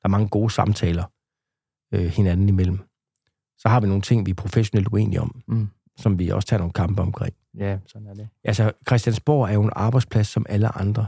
[0.03, 1.05] Der er mange gode samtaler
[1.95, 2.79] øh, hinanden imellem.
[3.59, 5.69] Så har vi nogle ting, vi er professionelt uenige om, mm.
[5.97, 7.35] som vi også tager nogle kampe omkring.
[7.59, 8.29] Ja, sådan er det.
[8.45, 11.07] Altså, Christiansborg er jo en arbejdsplads som alle andre.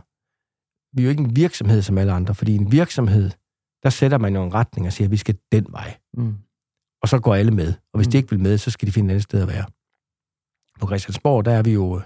[0.92, 3.30] Vi er jo ikke en virksomhed som alle andre, fordi en virksomhed,
[3.82, 5.96] der sætter man jo en retning og siger, at vi skal den vej.
[6.14, 6.36] Mm.
[7.02, 7.74] Og så går alle med.
[7.92, 8.10] Og hvis mm.
[8.10, 9.64] de ikke vil med, så skal de finde et andet sted at være.
[10.78, 12.02] På Christiansborg, der er vi jo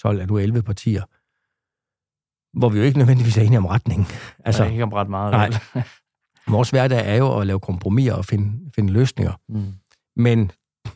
[0.00, 1.02] 12, er du 11 partier,
[2.58, 4.06] hvor vi jo ikke nødvendigvis er enige om retningen.
[4.44, 5.32] Altså, nej, ikke om ret meget.
[5.32, 5.84] Nej.
[6.54, 9.32] Vores hverdag er jo at lave kompromiser og finde, finde løsninger.
[9.48, 9.72] Mm.
[10.16, 10.50] Men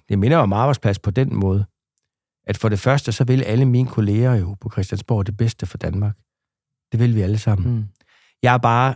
[0.08, 1.64] det minder om arbejdsplads på den måde,
[2.46, 5.78] at for det første, så vil alle mine kolleger jo på Christiansborg det bedste for
[5.78, 6.16] Danmark.
[6.92, 7.76] Det vil vi alle sammen.
[7.76, 7.84] Mm.
[8.42, 8.94] Jeg er bare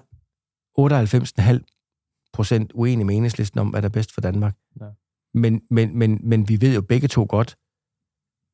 [1.58, 4.56] 98,5 procent uenig med enhedslisten om, hvad der er bedst for Danmark.
[4.80, 4.86] Ja.
[5.34, 7.56] Men, men, men, men vi ved jo begge to godt,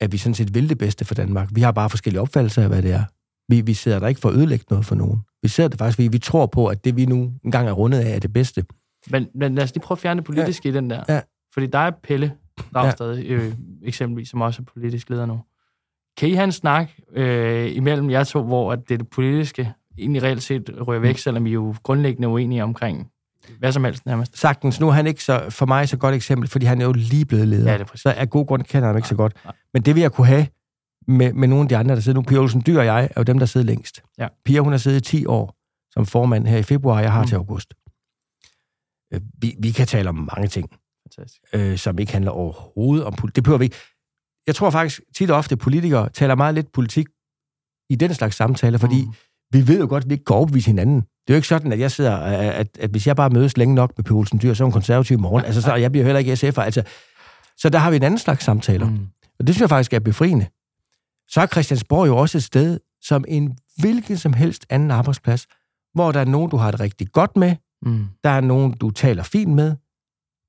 [0.00, 1.48] at vi sådan set vil det bedste for Danmark.
[1.52, 3.04] Vi har bare forskellige opfattelser af, hvad det er.
[3.48, 5.20] Vi, vi sidder der ikke for at ødelægge noget for nogen.
[5.42, 7.98] Vi sidder der faktisk, vi, vi tror på, at det vi nu engang er rundet
[7.98, 8.64] af, er det bedste.
[9.10, 10.74] Men, men lad os lige prøve at fjerne det politiske ja.
[10.74, 11.04] i den der.
[11.08, 11.20] Ja.
[11.54, 12.32] Fordi der er Pelle,
[12.74, 13.34] Dragsted, ja.
[13.34, 15.40] øh, eksempelvis, som også er politisk leder nu.
[16.16, 20.22] Kan I have en snak øh, imellem jer to, hvor at det, det politiske egentlig
[20.22, 21.18] reelt set rører væk, mm.
[21.18, 23.10] selvom I er jo grundlæggende uenige omkring
[23.58, 24.38] hvad som helst nærmest?
[24.38, 24.80] Sagtens.
[24.80, 27.24] Nu er han ikke så, for mig så godt eksempel, fordi han er jo lige
[27.24, 27.70] blevet leder.
[27.70, 28.02] Ja, det er præcis.
[28.02, 29.36] Så af god grund kender han ikke så godt.
[29.74, 30.46] Men det vil jeg kunne have
[31.06, 32.22] med, med nogle af de andre, der sidder nu.
[32.22, 34.02] Pia Olsen Dyr og jeg er jo dem, der sidder længst.
[34.18, 34.28] Ja.
[34.44, 35.58] Pia, hun har siddet i 10 år
[35.92, 37.28] som formand her i februar, jeg har mm.
[37.28, 37.74] til august.
[39.12, 40.70] Øh, vi, vi kan tale om mange ting,
[41.04, 41.42] Fantastisk.
[41.52, 43.36] øh, som ikke handler overhovedet om politik.
[43.36, 43.76] Det behøver vi ikke.
[44.46, 47.06] Jeg tror faktisk tit og ofte, at politikere taler meget lidt politik
[47.90, 49.12] i den slags samtaler, fordi mm.
[49.52, 51.02] vi ved jo godt, at vi ikke kan overbevise hinanden.
[51.28, 53.74] Det er jo ikke sådan, at jeg sidder, at, at, hvis jeg bare mødes længe
[53.74, 55.44] nok med Pia Olsen Dyr, så er hun konservativ i morgen.
[55.44, 56.60] Altså, så jeg bliver heller ikke SF'er.
[56.60, 56.82] Altså,
[57.56, 58.90] så der har vi en anden slags samtaler.
[58.90, 59.06] Mm.
[59.38, 60.46] Og det synes jeg faktisk er befriende.
[61.28, 65.46] Så er Christiansborg jo også et sted, som en hvilken som helst anden arbejdsplads,
[65.94, 68.06] hvor der er nogen, du har det rigtig godt med, Mm.
[68.24, 69.76] der er nogen, du taler fint med,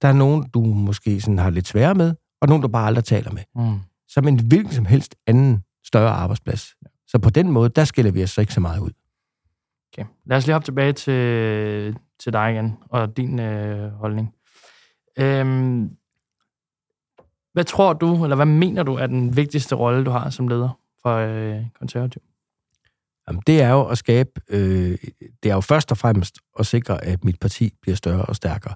[0.01, 3.03] der er nogen, du måske sådan har lidt sværere med, og nogen, du bare aldrig
[3.03, 3.43] taler med.
[3.55, 3.79] Mm.
[4.07, 6.75] Som en hvilken som helst anden større arbejdsplads.
[7.07, 8.91] Så på den måde, der skiller vi os ikke så meget ud.
[9.99, 10.09] Okay.
[10.25, 14.33] Lad os lige hoppe tilbage til, til dig igen, og din øh, holdning.
[15.19, 15.89] Øhm,
[17.53, 20.79] hvad tror du, eller hvad mener du er den vigtigste rolle, du har som leder
[21.01, 22.21] for øh, konservativ?
[23.27, 24.97] Jamen, det er jo at skabe, øh,
[25.43, 28.73] det er jo først og fremmest at sikre, at mit parti bliver større og stærkere.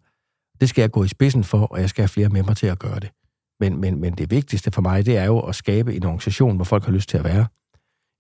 [0.61, 2.67] Det skal jeg gå i spidsen for, og jeg skal have flere med mig til
[2.67, 3.11] at gøre det.
[3.59, 6.65] Men, men, men det vigtigste for mig, det er jo at skabe en organisation, hvor
[6.65, 7.45] folk har lyst til at være.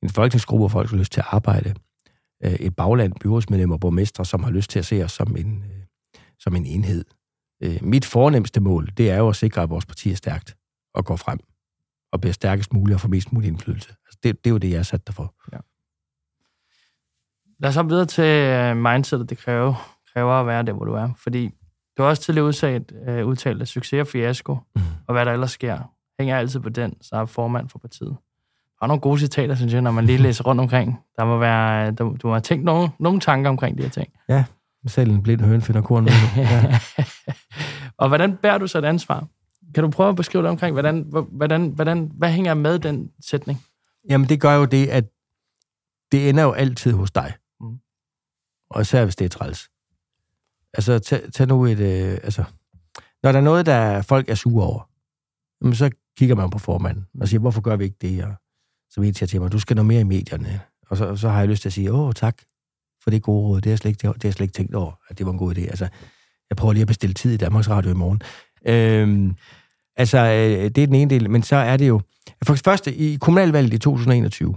[0.03, 1.73] En folketingsgruppe, hvor folk har lyst til at arbejde.
[2.45, 5.63] Øh, et bagland, byrådsmedlemmer og borgmestre, som har lyst til at se os som en,
[5.63, 5.83] øh,
[6.39, 7.05] som en enhed.
[7.63, 10.55] Øh, mit fornemmeste mål, det er jo at sikre, at vores parti er stærkt
[10.93, 11.39] og går frem
[12.11, 13.89] og bliver stærkest muligt og får mest mulig indflydelse.
[13.89, 15.33] Altså, det, det er jo det, jeg er sat der for.
[17.59, 20.93] Lad os hoppe videre til øh, mindsetet, det kræver, kræver at være der, hvor du
[20.93, 21.09] er.
[21.17, 21.49] Fordi
[21.97, 24.81] du har også tidligere udsat, øh, udtalt, at succes og fiasko, Mm.
[25.07, 25.79] og hvad der ellers sker,
[26.19, 28.17] hænger altid på den, så er formand for partiet.
[28.83, 30.99] Der er nogle gode citater, synes jeg, når man lige læser rundt omkring.
[31.17, 34.13] Der må være, der, du har tænkt nogle, nogle tanker omkring de her ting.
[34.87, 36.05] Selv en blind høn finder korn.
[36.05, 36.11] du.
[36.37, 36.79] Ja.
[37.97, 39.27] og hvordan bærer du så et ansvar?
[39.75, 43.63] Kan du prøve at beskrive det omkring, hvordan, hvordan, hvordan, hvad hænger med den sætning?
[44.09, 45.05] Jamen, det gør jo det, at
[46.11, 47.33] det ender jo altid hos dig.
[47.61, 47.77] Mm.
[48.69, 49.69] Og især hvis det er træls.
[50.73, 51.79] Altså, tag, tag nu et...
[51.79, 52.43] Øh, altså,
[53.23, 54.89] når der er noget, der folk er sure over,
[55.61, 58.23] jamen, så kigger man på formanden og siger, hvorfor gør vi ikke det?
[58.23, 58.33] Og
[58.93, 60.61] så en siger til mig, du skal noget mere i medierne.
[60.89, 62.41] Og så, så har jeg lyst til at sige, åh, tak
[63.03, 63.55] for det gode råd.
[63.55, 65.31] Det har jeg slet ikke, det har jeg slet ikke tænkt over, at det var
[65.31, 65.61] en god idé.
[65.61, 65.87] Altså,
[66.49, 68.21] jeg prøver lige at bestille tid i Danmarks Radio i morgen.
[68.65, 69.35] Øhm,
[69.95, 72.01] altså, øh, det er den ene del, men så er det jo...
[72.43, 74.55] For det første, i kommunalvalget i 2021,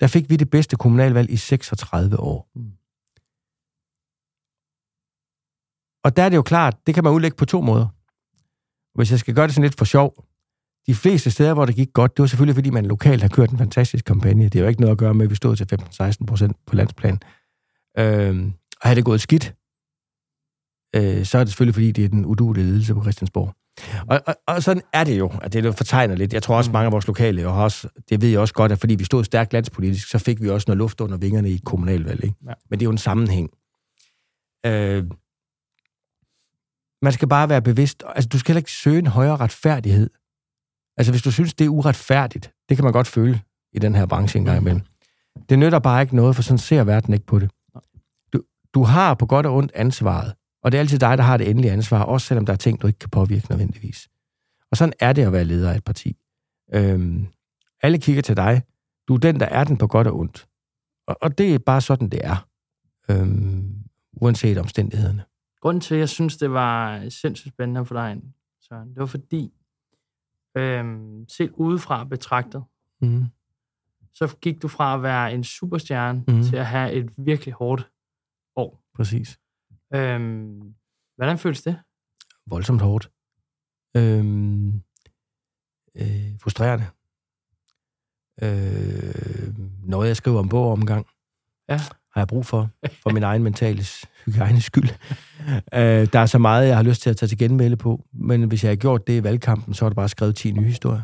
[0.00, 2.50] der fik vi det bedste kommunalvalg i 36 år.
[2.54, 2.72] Mm.
[6.04, 7.86] Og der er det jo klart, det kan man udlægge på to måder.
[8.94, 10.24] Hvis jeg skal gøre det sådan lidt for sjov,
[10.86, 13.50] de fleste steder, hvor det gik godt, det var selvfølgelig, fordi man lokalt har kørt
[13.50, 14.44] en fantastisk kampagne.
[14.44, 16.76] Det er jo ikke noget at gøre med, at vi stod til 15-16 procent på
[16.76, 17.18] landsplan.
[17.98, 19.54] Øhm, og havde det gået skidt,
[20.96, 23.54] øh, så er det selvfølgelig, fordi det er den udulige ledelse på Christiansborg.
[24.08, 26.32] Og, og, og sådan er det jo, at det jo fortegner lidt.
[26.32, 26.72] Jeg tror også, Mm.
[26.72, 29.04] mange af vores lokale, og har også, det ved jeg også godt, at fordi vi
[29.04, 32.24] stod stærkt landspolitisk, så fik vi også noget luft under vingerne i et kommunalvalg.
[32.24, 32.36] Ikke?
[32.48, 32.52] Ja.
[32.70, 33.50] Men det er jo en sammenhæng.
[34.66, 35.04] Øh,
[37.02, 38.02] man skal bare være bevidst.
[38.06, 40.10] Altså, du skal heller ikke søge en højere retfærdighed.
[41.00, 43.40] Altså, hvis du synes, det er uretfærdigt, det kan man godt føle
[43.72, 44.82] i den her branche en gang imellem.
[45.48, 47.50] Det nytter bare ikke noget, for sådan ser verden ikke på det.
[48.32, 48.42] Du,
[48.74, 51.50] du har på godt og ondt ansvaret, og det er altid dig, der har det
[51.50, 54.08] endelige ansvar, også selvom der er ting, du ikke kan påvirke nødvendigvis.
[54.70, 56.16] Og sådan er det at være leder af et parti.
[56.74, 57.26] Øhm,
[57.82, 58.62] alle kigger til dig.
[59.08, 60.48] Du er den, der er den på godt og ondt.
[61.06, 62.48] Og, og det er bare sådan, det er.
[63.10, 65.24] Øhm, uanset omstændighederne.
[65.60, 68.16] Grunden til, at jeg synes, det var sindssygt spændende for dig,
[68.68, 69.52] Søren, det var fordi,
[70.56, 72.64] øhm, selv udefra betragtet,
[73.02, 73.24] Mm.
[74.14, 76.42] så gik du fra at være en superstjerne mm.
[76.42, 77.90] til at have et virkelig hårdt
[78.56, 78.82] år.
[78.94, 79.38] Præcis.
[79.94, 80.74] Øhm,
[81.16, 81.78] hvordan føles det?
[82.46, 83.10] Voldsomt hårdt.
[83.96, 84.82] Øhm,
[85.94, 86.86] øh, frustrerende.
[88.42, 89.54] Øh,
[89.88, 91.06] noget, jeg skriver om bog omgang.
[91.68, 91.80] Ja.
[92.12, 92.70] Har jeg brug for,
[93.02, 93.84] for min egen mentale
[94.26, 94.88] hygiejnes skyld.
[95.74, 98.42] øh, der er så meget, jeg har lyst til at tage til genmelde på, men
[98.42, 101.02] hvis jeg har gjort det i valgkampen, så er det bare skrevet 10 nye historier.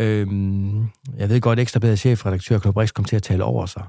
[0.00, 0.80] Øhm,
[1.16, 3.84] jeg ved godt, at bedre chefredaktør Knud Brix kom til at tale over sig,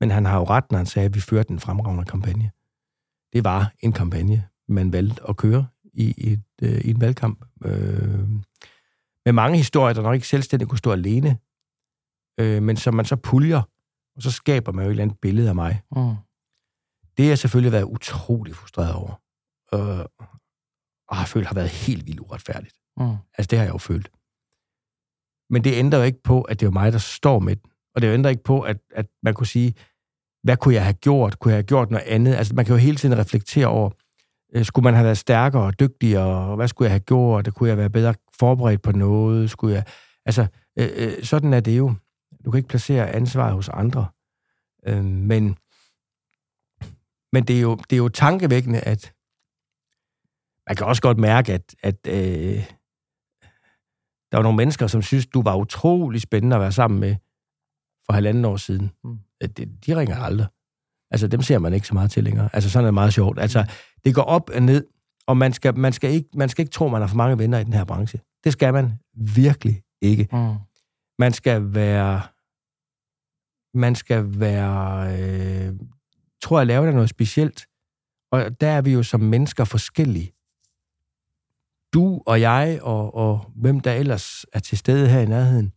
[0.00, 2.50] men han har jo ret, når han sagde, at vi førte en fremragende kampagne.
[3.32, 7.44] Det var en kampagne, man valgte at køre i, et, øh, i en valgkamp.
[7.64, 8.28] Øh,
[9.24, 11.38] med mange historier, der nok ikke selvstændigt kunne stå alene,
[12.40, 13.62] øh, men som man så puljer,
[14.16, 15.82] og så skaber man jo et eller andet billede af mig.
[15.96, 16.14] Mm.
[17.16, 19.20] Det har jeg selvfølgelig været utrolig frustreret over.
[19.74, 20.04] Øh,
[21.08, 22.76] og har følt har været helt vildt uretfærdigt.
[22.96, 23.16] Mm.
[23.38, 24.10] Altså, det har jeg jo følt.
[25.50, 27.70] Men det ændrer jo ikke på, at det er mig, der står med den.
[27.94, 29.74] Og det ændrer ikke på, at, at man kunne sige,
[30.42, 31.38] hvad kunne jeg have gjort?
[31.38, 32.34] Kunne jeg have gjort noget andet?
[32.34, 33.90] Altså, man kan jo hele tiden reflektere over,
[34.54, 36.50] øh, skulle man have været stærkere og dygtigere?
[36.50, 37.54] Og hvad skulle jeg have gjort?
[37.54, 39.50] Kunne jeg være bedre forberedt på noget?
[39.50, 39.84] Skulle jeg...
[40.26, 40.46] Altså,
[40.78, 41.94] øh, øh, sådan er det jo.
[42.46, 44.06] Du kan ikke placere ansvaret hos andre.
[44.86, 45.56] Øh, men
[47.32, 49.12] men det er, jo, det er jo tankevækkende, at
[50.68, 52.64] man kan også godt mærke, at, at øh,
[54.30, 57.16] der var nogle mennesker, som synes, du var utrolig spændende at være sammen med
[58.06, 58.90] for halvanden år siden.
[59.04, 59.18] Mm.
[59.56, 60.46] De, de ringer aldrig.
[61.10, 62.48] Altså, dem ser man ikke så meget til længere.
[62.52, 63.40] Altså, sådan er det meget sjovt.
[63.40, 63.72] Altså,
[64.04, 64.86] det går op og ned,
[65.26, 67.58] og man skal, man skal, ikke, man skal ikke tro, man har for mange venner
[67.58, 68.20] i den her branche.
[68.44, 70.28] Det skal man virkelig ikke.
[70.32, 70.54] Mm.
[71.18, 72.22] Man skal være...
[73.76, 75.08] Man skal være...
[75.18, 75.74] Øh,
[76.42, 77.66] tror jeg, laver der noget specielt.
[78.30, 80.32] Og der er vi jo som mennesker forskellige.
[81.92, 85.72] Du og jeg, og, og hvem der ellers er til stede her i nærheden,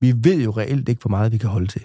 [0.00, 1.84] vi ved jo reelt ikke, hvor meget vi kan holde til.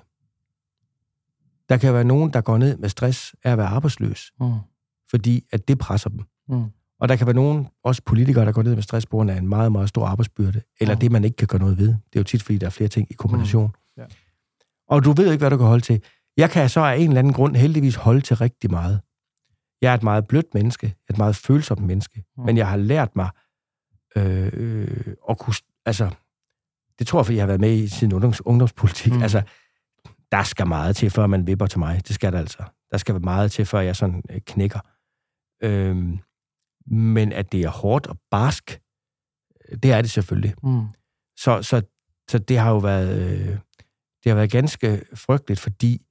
[1.69, 4.53] Der kan være nogen, der går ned med stress af at være arbejdsløs, mm.
[5.09, 6.19] fordi at det presser dem.
[6.47, 6.65] Mm.
[6.99, 9.37] Og der kan være nogen, også politikere, der går ned med stress på grund af
[9.37, 10.99] en meget, meget stor arbejdsbyrde, eller mm.
[10.99, 11.87] det, man ikke kan gøre noget ved.
[11.87, 13.65] Det er jo tit, fordi der er flere ting i kombination.
[13.65, 13.78] Mm.
[14.89, 16.04] Og du ved ikke, hvad du kan holde til.
[16.38, 19.02] Jeg kan så af en eller anden grund heldigvis holde til rigtig meget.
[19.82, 22.43] Jeg er et meget blødt menneske, et meget følsomt menneske, mm.
[22.45, 23.30] men jeg har lært mig
[24.15, 25.54] øh, øh, at kunne...
[25.86, 26.10] Altså,
[26.99, 29.13] det tror jeg, fordi jeg har været med i siden ungdoms, ungdomspolitik.
[29.13, 29.21] Mm.
[29.21, 29.41] Altså,
[30.32, 32.08] der skal meget til, før man vipper til mig.
[32.08, 32.63] Det skal der altså.
[32.91, 34.80] Der skal være meget til, før jeg sådan øh, knækker.
[35.63, 36.19] Øh,
[36.91, 38.82] men at det er hårdt og barsk,
[39.84, 40.54] det er det selvfølgelig.
[40.63, 40.86] Mm.
[41.38, 41.82] Så, så,
[42.30, 43.39] så det har jo været...
[43.39, 43.58] Øh,
[44.29, 46.01] det har været ganske frygteligt, fordi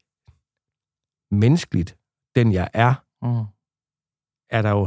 [1.30, 1.98] menneskeligt,
[2.34, 3.46] den jeg er, mm.
[4.50, 4.86] er der jo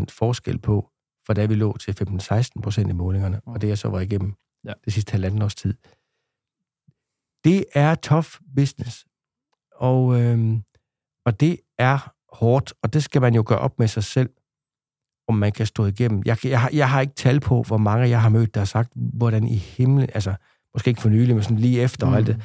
[0.00, 0.90] 0,0% forskel på,
[1.26, 3.52] for da vi lå til 15-16% i målingerne, mm.
[3.52, 4.72] og det jeg så var igennem ja.
[4.84, 5.74] det sidste halvanden års tid.
[7.44, 9.06] Det er tough business,
[9.72, 10.62] og, øhm,
[11.24, 14.30] og det er hårdt, og det skal man jo gøre op med sig selv,
[15.28, 16.22] om man kan stå igennem.
[16.24, 18.92] Jeg, jeg, jeg har ikke tal på, hvor mange jeg har mødt, der har sagt,
[18.94, 20.34] hvordan i himlen, altså
[20.78, 22.12] måske ikke for nylig, men sådan lige efter mm.
[22.12, 22.36] og alt det,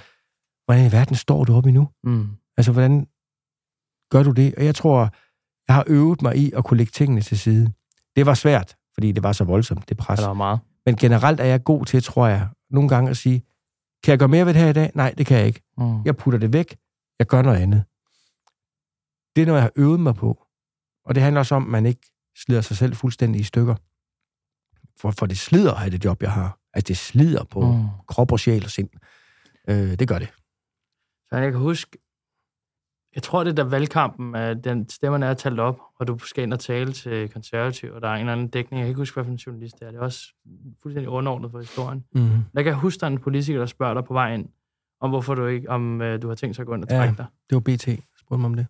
[0.66, 1.90] hvordan i verden står du oppe nu?
[2.04, 2.28] Mm.
[2.58, 3.08] Altså, hvordan
[4.12, 4.56] gør du det?
[4.56, 5.00] Og jeg tror,
[5.68, 7.74] jeg har øvet mig i at kunne lægge tingene til side.
[8.16, 10.20] Det var svært, fordi det var så voldsomt, det pres.
[10.20, 10.60] Det var meget.
[10.86, 13.40] Men generelt er jeg god til, tror jeg, nogle gange at sige,
[14.04, 14.92] kan jeg gøre mere ved det her i dag?
[14.96, 15.62] Nej, det kan jeg ikke.
[15.78, 16.04] Mm.
[16.06, 16.78] Jeg putter det væk.
[17.20, 17.84] Jeg gør noget andet.
[19.36, 20.46] Det er noget, jeg har øvet mig på.
[21.06, 23.76] Og det handler også om, at man ikke slider sig selv fuldstændig i stykker.
[24.98, 26.60] For, for det slider at have det job, jeg har.
[26.74, 27.84] Altså, det slider på mm.
[28.08, 28.90] krop og sjæl og sind.
[29.70, 30.30] Øh, det gør det.
[31.30, 31.98] Så jeg kan huske,
[33.16, 36.44] jeg tror, det er da valgkampen, at den stemmerne er talt op, og du skal
[36.44, 38.80] ind og tale til konservativ, og der er en eller anden dækning.
[38.80, 39.92] Jeg kan ikke huske, hvad for en journalist det er.
[39.92, 40.34] Det er også
[40.82, 42.06] fuldstændig underordnet for historien.
[42.16, 42.30] Mm.
[42.56, 44.50] Der kan jeg huske, der er en politiker, der spørger dig på vej ind,
[45.02, 47.04] om hvorfor du ikke, om uh, du har tænkt sig at gå ind og trække
[47.04, 47.26] ja, dig.
[47.50, 48.04] det var BT.
[48.20, 48.68] Spurgte mig om det.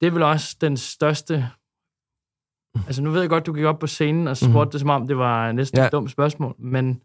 [0.00, 1.50] Det er vel også den største...
[2.86, 4.70] Altså, nu ved jeg godt, du gik op på scenen og spurgte mm.
[4.70, 5.86] det, som om det var næsten ja.
[5.86, 7.02] et dumt spørgsmål, men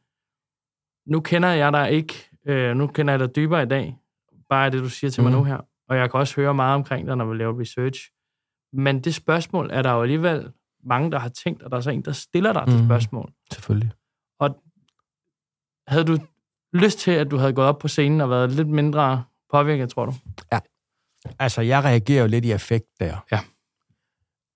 [1.08, 3.98] nu kender jeg dig ikke, øh, nu kender jeg dig dybere i dag,
[4.50, 5.30] bare det, du siger til mm.
[5.30, 8.12] mig nu her og jeg kan også høre meget omkring det, når vi laver research.
[8.74, 10.52] Men det spørgsmål er der jo alligevel
[10.84, 12.72] mange, der har tænkt, og der er så en, der stiller dig mm.
[12.72, 13.34] det spørgsmål.
[13.54, 13.92] Selvfølgelig.
[14.40, 14.64] Og
[15.88, 16.18] havde du
[16.74, 20.06] lyst til, at du havde gået op på scenen og været lidt mindre påvirket, tror
[20.06, 20.14] du?
[20.52, 20.60] Ja.
[21.40, 23.26] Altså, jeg reagerer jo lidt i effekt der.
[23.32, 23.40] Ja.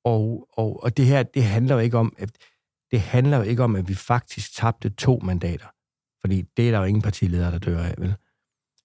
[0.03, 2.29] Og, og, og det her, det handler jo ikke om, at,
[2.91, 5.67] det handler jo ikke om, at vi faktisk tabte to mandater.
[6.21, 8.15] Fordi det er der jo ingen partileder, der dør af, vel?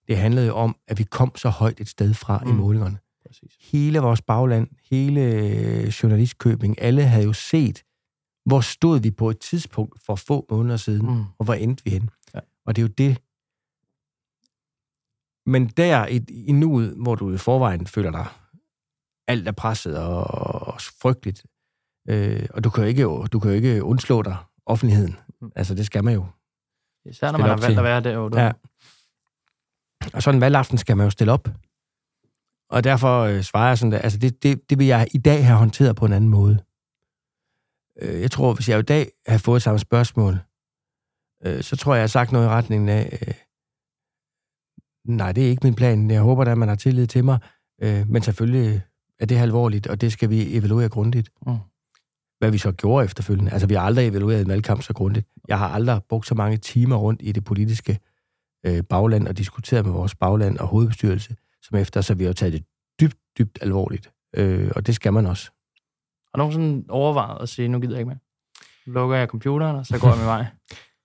[0.08, 2.50] Det handlede jo om, at vi kom så højt et sted fra mm.
[2.50, 2.98] i målingerne.
[3.26, 3.56] Præcis.
[3.60, 7.82] Hele vores bagland, hele øh, journalistkøbing, alle havde jo set,
[8.46, 11.24] hvor stod vi på et tidspunkt for få måneder siden, mm.
[11.38, 12.10] og hvor endte vi hen.
[12.34, 12.40] Ja.
[12.66, 13.20] Og det er jo det.
[15.46, 18.26] Men der i, i nuet, hvor du i forvejen føler dig
[19.28, 20.24] alt er presset og,
[20.68, 21.46] og frygteligt,
[22.08, 25.16] øh, og du kan jo ikke, du kan jo ikke undslå dig offentligheden.
[25.40, 25.50] Mm.
[25.56, 26.26] Altså, det skal man jo.
[27.06, 28.38] Især når man har valgt at være der, du.
[28.38, 28.52] Ja.
[30.14, 31.48] Og sådan en valgaften skal man jo stille op.
[32.70, 35.46] Og derfor øh, svarer jeg sådan, at altså det, det, det vil jeg i dag
[35.46, 36.64] have håndteret på en anden måde.
[38.02, 40.38] Øh, jeg tror, hvis jeg i dag har fået samme spørgsmål,
[41.44, 43.34] øh, så tror jeg, jeg har sagt noget i retningen af, øh,
[45.04, 46.10] nej, det er ikke min plan.
[46.10, 47.38] Jeg håber at man har tillid til mig.
[47.82, 48.82] Øh, men selvfølgelig
[49.24, 51.30] er det alvorligt, og det skal vi evaluere grundigt.
[51.46, 51.56] Mm.
[52.38, 53.52] Hvad vi så gjorde efterfølgende.
[53.52, 55.26] Altså, vi har aldrig evalueret en valgkamp så grundigt.
[55.48, 57.98] Jeg har aldrig brugt så mange timer rundt i det politiske
[58.66, 62.52] øh, bagland og diskuteret med vores bagland og hovedbestyrelse, som efter, så vi har taget
[62.52, 62.64] det
[63.00, 64.12] dybt, dybt alvorligt.
[64.36, 65.50] Øh, og det skal man også.
[66.34, 68.18] Har nogen sådan overvejet at sige, nu gider jeg ikke mere?
[68.86, 70.44] lukker jeg computeren, og så går jeg min vej.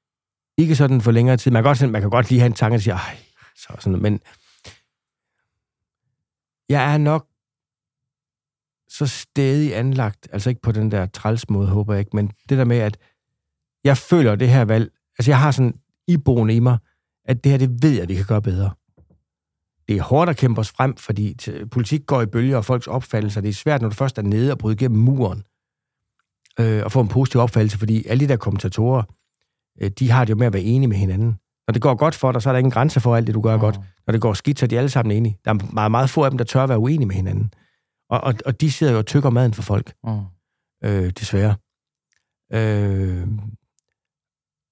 [0.61, 1.51] Ikke sådan for længere tid.
[1.51, 3.17] Man kan godt, man kan godt lige have en tanke og sige, ej,
[3.55, 4.01] så sådan.
[4.01, 4.19] Men
[6.69, 7.27] jeg er nok
[8.89, 12.57] så stadig anlagt, altså ikke på den der træls måde, håber jeg ikke, men det
[12.57, 12.97] der med, at
[13.83, 15.73] jeg føler det her valg, altså jeg har sådan
[16.07, 16.77] iboende i mig,
[17.25, 18.71] at det her, det ved jeg, vi kan gøre bedre.
[19.87, 21.37] Det er hårdt at kæmpe os frem, fordi
[21.71, 24.51] politik går i bølger, og folks opfattelser, det er svært, når du først er nede
[24.51, 25.43] og bryder igennem muren,
[26.59, 29.03] øh, og få en positiv opfattelse, fordi alle de der kommentatorer,
[29.81, 31.37] øh, de har det jo med at være enige med hinanden.
[31.67, 33.41] Når det går godt for dig, så er der ingen grænse for alt det, du
[33.41, 33.61] gør mm.
[33.61, 33.79] godt.
[34.07, 35.37] Når det går skidt, så er de alle sammen enige.
[35.45, 37.51] Der er meget, meget få af dem, der tør at være uenige med hinanden.
[38.09, 39.93] Og, og, og de sidder jo og tykker maden for folk.
[40.03, 40.25] Mm.
[40.83, 41.55] Øh, desværre.
[42.53, 43.27] Øh,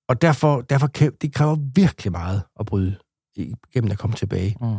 [0.07, 0.87] og derfor, derfor
[1.21, 2.99] det kræver virkelig meget at bryde
[3.35, 4.57] igennem at komme tilbage.
[4.61, 4.77] Mm.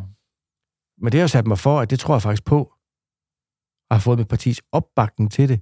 [0.99, 2.73] Men det har sat mig for, at det tror jeg faktisk på,
[3.91, 5.61] at have fået mit partis opbakning til det.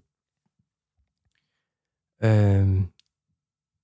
[2.25, 2.83] Øh,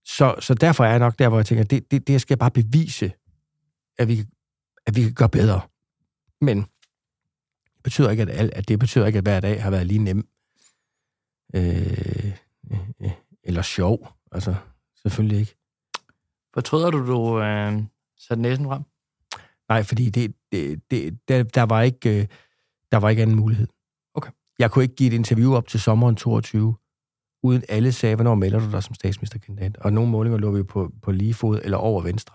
[0.05, 2.39] så, så derfor er jeg nok der, hvor jeg tænker, det, det, det skal jeg
[2.39, 3.13] bare bevise,
[3.99, 4.25] at vi,
[4.87, 5.61] at vi kan gøre bedre.
[6.41, 6.67] Men
[7.85, 10.29] betyder ikke, at, at det betyder ikke, at hver dag har været lige nem.
[11.55, 12.33] Øh,
[13.03, 13.11] øh,
[13.45, 14.09] eller sjov.
[14.33, 14.55] Altså,
[15.03, 15.57] selvfølgelig ikke.
[16.55, 17.83] Fortryder du, du øh,
[18.19, 18.83] satte næsen frem?
[19.69, 22.27] Nej, fordi det, det, det, der, der, var ikke, øh,
[22.93, 23.67] der var ikke anden mulighed.
[24.15, 24.31] Okay.
[24.59, 26.77] Jeg kunne ikke give et interview op til sommeren 22,
[27.43, 29.77] uden alle sagde, hvornår melder du dig som statsministerkandidat?
[29.77, 32.35] Og nogle målinger lå vi på, på lige fod eller over venstre.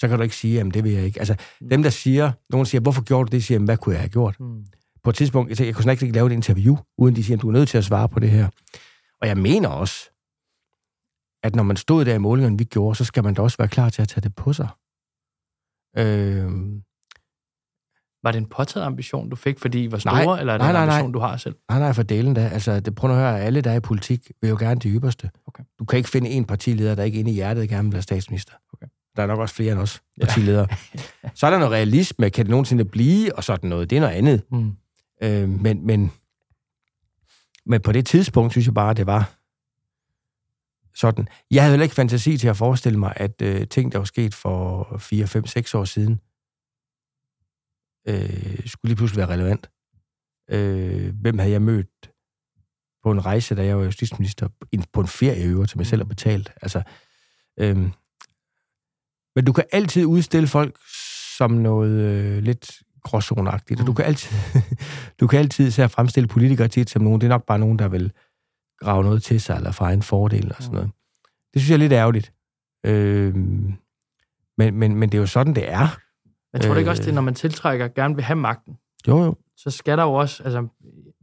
[0.00, 1.18] Så kan du ikke sige, at det vil jeg ikke.
[1.18, 1.68] Altså, mm.
[1.68, 3.44] dem der siger, nogen siger, hvorfor gjorde du det?
[3.44, 4.40] Siger, hvad kunne jeg have gjort?
[4.40, 4.64] Mm.
[5.02, 7.36] På et tidspunkt, jeg, tænkte, jeg kunne snart ikke lave et interview, uden de siger,
[7.36, 8.48] du er nødt til at svare på det her.
[9.20, 10.10] Og jeg mener også,
[11.42, 13.68] at når man stod der i målingerne, vi gjorde, så skal man da også være
[13.68, 14.68] klar til at tage det på sig.
[15.98, 16.50] Øh,
[18.22, 20.64] var det en påtaget ambition, du fik, fordi I var store, nej, eller er det
[20.64, 21.12] nej, nej, en ambition, nej.
[21.12, 21.56] du har selv?
[21.70, 22.48] Nej, nej, for delen da.
[22.48, 25.30] Altså, det, prøv at høre, alle, der er i politik, vil jo gerne det ypperste.
[25.46, 25.64] Okay.
[25.78, 28.52] Du kan ikke finde en partileder, der ikke inde i hjertet gerne vil være statsminister.
[28.72, 28.86] Okay.
[29.16, 30.66] Der er nok også flere end os partiledere.
[31.24, 31.30] Ja.
[31.34, 33.90] så er der noget realisme, kan det nogensinde blive, og sådan noget.
[33.90, 34.42] Det er noget andet.
[34.50, 34.76] Mm.
[35.22, 36.12] Øh, men, men,
[37.66, 39.36] men på det tidspunkt, synes jeg bare, det var
[40.94, 41.28] sådan.
[41.50, 44.34] Jeg havde heller ikke fantasi til at forestille mig, at øh, ting, der var sket
[44.34, 46.20] for 4, 5, 6 år siden,
[48.08, 49.70] øh, skulle lige pludselig være relevant.
[50.50, 52.10] Øh, hvem havde jeg mødt
[53.02, 54.48] på en rejse, da jeg var justitsminister,
[54.92, 56.52] på en ferie øver, som jeg selv har betalt.
[56.62, 56.82] Altså,
[57.60, 57.88] øh,
[59.36, 60.76] men du kan altid udstille folk
[61.38, 63.96] som noget øh, lidt gråzoneagtigt, og du mm.
[63.96, 64.36] kan altid,
[65.20, 67.88] du kan altid så fremstille politikere tit som nogen, det er nok bare nogen, der
[67.88, 68.12] vil
[68.80, 70.74] grave noget til sig, eller fra en fordel, og sådan mm.
[70.74, 70.90] noget.
[71.54, 72.32] Det synes jeg er lidt ærgerligt.
[72.86, 73.34] Øh,
[74.58, 75.98] men, men, men det er jo sådan, det er.
[76.52, 78.76] Men tror du ikke også, det er, når man tiltrækker, gerne vil have magten?
[79.08, 79.34] Jo, jo.
[79.56, 80.66] Så skal der jo også, altså,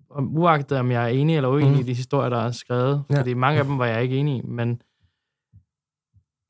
[0.09, 1.79] om, uagtet om jeg er enig eller uenig mm.
[1.79, 3.19] i de historier, der er skrevet, ja.
[3.19, 4.81] fordi mange af dem var jeg ikke enig i, men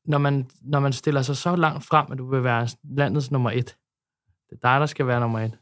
[0.08, 3.50] når man, når man stiller sig så langt frem, at du vil være landets nummer
[3.50, 3.76] et,
[4.50, 5.58] det er dig, der skal være nummer et.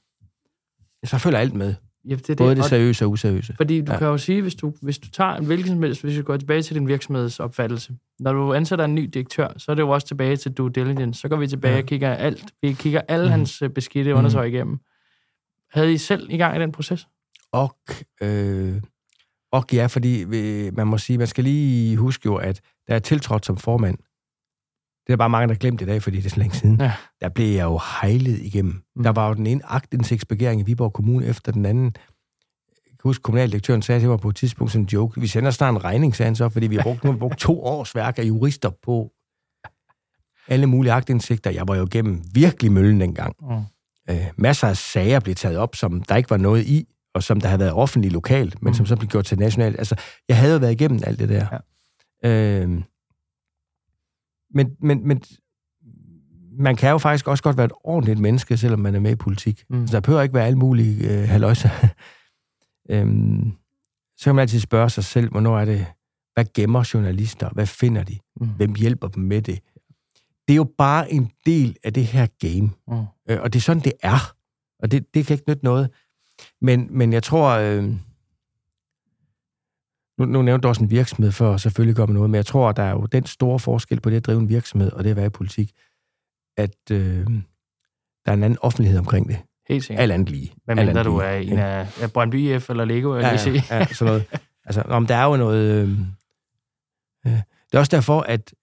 [1.05, 1.75] Så følger alt med.
[2.09, 3.55] Ja, det, det, Både det seriøse og useriøse.
[3.57, 3.99] Fordi du ja.
[3.99, 6.37] kan jo sige, hvis du, hvis du tager en hvilken som helst, hvis du går
[6.37, 10.07] tilbage til din virksomhedsopfattelse, når du ansætter en ny direktør, så er det jo også
[10.07, 11.21] tilbage til due diligence.
[11.21, 11.81] Så går vi tilbage ja.
[11.81, 12.53] og kigger alt.
[12.63, 13.31] Vi kigger alle mm.
[13.31, 14.19] hans øh, beskidte mm.
[14.19, 14.79] undersøg igennem.
[15.71, 17.09] Havde I selv i gang i den proces?
[17.53, 17.77] Og,
[18.23, 18.83] øh,
[19.53, 22.99] og ja, fordi vi, man må sige, man skal lige huske jo, at der er
[22.99, 23.99] tiltrådt som formand,
[25.07, 26.81] det er bare mange, der har glemt i dag, fordi det er så længe siden.
[26.81, 26.93] Ja.
[27.21, 28.83] Der blev jeg jo hejlet igennem.
[28.97, 29.03] Mm.
[29.03, 31.85] Der var jo den ene agtindsigtsbegæring i Viborg Kommune efter den anden.
[31.85, 35.21] Jeg kan huske, kommunaldirektøren sagde til mig på et tidspunkt som en joke.
[35.21, 37.39] Vi sender snart en regning, sagde han så, fordi vi har brugt, nu har brugt
[37.39, 39.13] to års værk af jurister på
[40.49, 41.51] alle mulige agtindsigter.
[41.51, 43.37] Jeg var jo igennem virkelig møllen dengang.
[43.41, 43.57] Mm.
[44.11, 47.41] Øh, masser af sager blev taget op, som der ikke var noget i, og som
[47.41, 48.75] der havde været offentligt lokalt, men mm.
[48.75, 49.79] som så blev gjort til nationalt.
[49.79, 49.95] Altså,
[50.29, 51.47] jeg havde jo været igennem alt det der.
[52.23, 52.63] Ja.
[52.63, 52.83] Øh,
[54.55, 55.23] men, men, men
[56.59, 59.17] man kan jo faktisk også godt være et ordentligt menneske, selvom man er med i
[59.17, 59.65] politik.
[59.71, 59.87] Mm.
[59.87, 61.71] Så der behøver ikke være alle mulige øh, haløjser.
[62.91, 63.53] øhm,
[64.17, 65.87] så kan man altid spørge sig selv, hvornår er det,
[66.35, 67.49] hvad gemmer journalister?
[67.49, 68.19] Hvad finder de?
[68.41, 68.49] Mm.
[68.49, 69.61] Hvem hjælper dem med det?
[70.49, 72.71] Det er jo bare en del af det her game.
[72.89, 73.07] Mm.
[73.31, 74.35] Øh, og det er sådan, det er.
[74.79, 75.91] Og det, det kan ikke nytte noget.
[76.61, 77.51] Men, men jeg tror...
[77.51, 77.95] Øh,
[80.19, 82.47] nu, nu nævnte du også en virksomhed før, og selvfølgelig gør man noget, men jeg
[82.47, 85.05] tror, at der er jo den store forskel på det at drive en virksomhed og
[85.05, 85.73] det at være i politik,
[86.57, 87.27] at øh,
[88.25, 89.39] der er en anden offentlighed omkring det.
[89.69, 90.03] Helt sikkert.
[90.03, 90.53] Alt andet lige.
[90.65, 94.13] Hvad mindre du er en af ja, Brøndby IF eller Lego, ja, ja, ja, sådan
[94.13, 94.25] noget.
[94.69, 95.83] Altså, om der er jo noget...
[95.83, 95.91] Øh,
[97.27, 98.55] øh, det er også derfor, at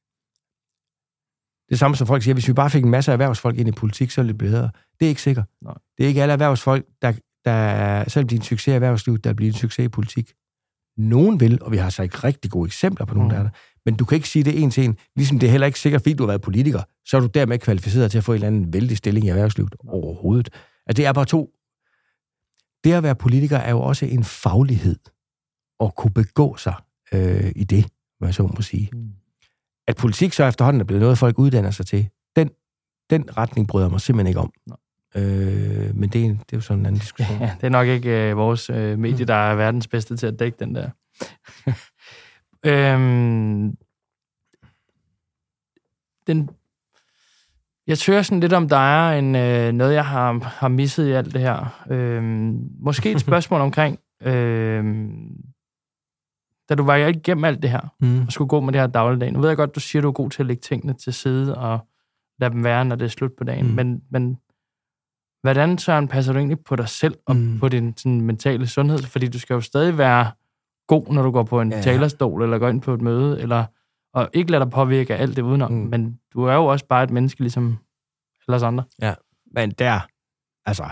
[1.69, 4.11] det samme som folk siger, hvis vi bare fik en masse erhvervsfolk ind i politik,
[4.11, 4.69] så ville det bedre.
[4.99, 5.45] Det er ikke sikkert.
[5.61, 5.73] Nej.
[5.97, 7.13] Det er ikke alle erhvervsfolk, der,
[7.45, 10.33] der selvom de er en succes i erhvervslivet, der bliver en succes i politik.
[10.97, 13.33] Nogen vil, og vi har så ikke rigtig gode eksempler på nogen, mm.
[13.33, 13.49] der er der.
[13.85, 14.97] Men du kan ikke sige det en til en.
[15.15, 17.59] Ligesom det er heller ikke sikkert, fordi du har været politiker, så er du dermed
[17.59, 20.49] kvalificeret til at få en eller anden vældig stilling i erhvervslivet overhovedet.
[20.87, 21.49] Altså, det er bare to.
[22.83, 24.99] Det at være politiker er jo også en faglighed
[25.79, 26.75] at kunne begå sig
[27.13, 27.85] øh, i det,
[28.19, 28.89] hvad jeg så må sige.
[28.93, 29.11] Mm.
[29.87, 32.49] At politik så efterhånden er blevet noget, folk uddanner sig til, den,
[33.09, 34.51] den retning bryder jeg mig simpelthen ikke om.
[34.67, 34.77] Nej.
[35.15, 37.39] Øh, men det er, det er jo sådan en anden diskussion.
[37.39, 39.27] Ja, det er nok ikke øh, vores øh, medie, mm.
[39.27, 40.89] der er verdens bedste til at dække den der.
[42.93, 43.77] øhm,
[46.27, 46.49] den,
[47.87, 51.11] jeg tror sådan lidt om, der er en, øh, noget, jeg har, har misset i
[51.11, 51.83] alt det her.
[51.89, 54.83] Øhm, måske et spørgsmål omkring, øh,
[56.69, 58.21] da du var igennem alt det her, mm.
[58.21, 59.31] og skulle gå med det her dagligdag.
[59.31, 61.57] Nu ved jeg godt, du siger, du er god til at lægge tingene til side,
[61.57, 61.79] og
[62.39, 63.67] lade dem være, når det er slut på dagen.
[63.67, 63.73] Mm.
[63.73, 64.37] Men, men
[65.43, 67.59] hvordan, Søren, passer du egentlig på dig selv og mm.
[67.59, 68.99] på din sådan, mentale sundhed?
[68.99, 70.31] Fordi du skal jo stadig være
[70.87, 71.81] god, når du går på en ja.
[71.81, 73.65] talerstol, eller går ind på et møde, eller,
[74.13, 75.71] og ikke lade dig påvirke af alt det udenom.
[75.71, 75.77] Mm.
[75.77, 77.77] Men du er jo også bare et menneske, ligesom
[78.47, 78.83] alle os andre.
[79.01, 79.13] Ja,
[79.55, 79.99] men der,
[80.65, 80.89] altså,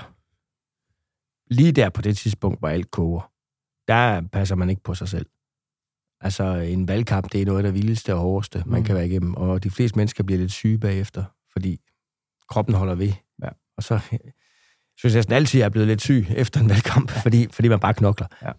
[1.47, 3.31] lige der på det tidspunkt, hvor alt koger,
[3.87, 5.25] der passer man ikke på sig selv.
[6.21, 8.85] Altså, en valgkamp, det er noget af det vildeste og hårdeste, man mm.
[8.85, 9.35] kan være igennem.
[9.35, 11.79] Og de fleste mennesker bliver lidt syge bagefter, fordi
[12.49, 13.13] kroppen holder ved.
[13.43, 13.49] Ja.
[13.77, 13.99] Og så
[15.01, 17.19] synes jeg næsten altid, jeg er blevet lidt syg efter en valgkamp, ja.
[17.19, 18.27] fordi, fordi man bare knokler.
[18.41, 18.51] Ja.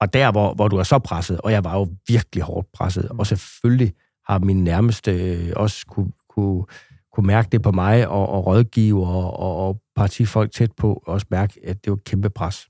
[0.00, 3.08] Og der, hvor, hvor du er så presset, og jeg var jo virkelig hårdt presset,
[3.10, 3.18] mm.
[3.18, 3.94] og selvfølgelig
[4.28, 6.64] har min nærmeste øh, også kunne, kunne,
[7.12, 11.26] kunne mærke det på mig, og, og rådgive og, og, og partifolk tæt på også
[11.30, 12.68] mærke, at det var et kæmpe pres.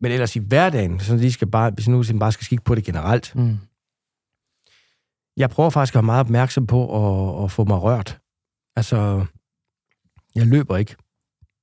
[0.00, 2.84] Men ellers i hverdagen, så lige skal bare, hvis nu bare skal kigge på det
[2.84, 3.58] generelt, mm.
[5.36, 8.18] jeg prøver faktisk at være meget opmærksom på at, at få mig rørt.
[8.76, 9.26] Altså,
[10.34, 10.96] jeg løber ikke,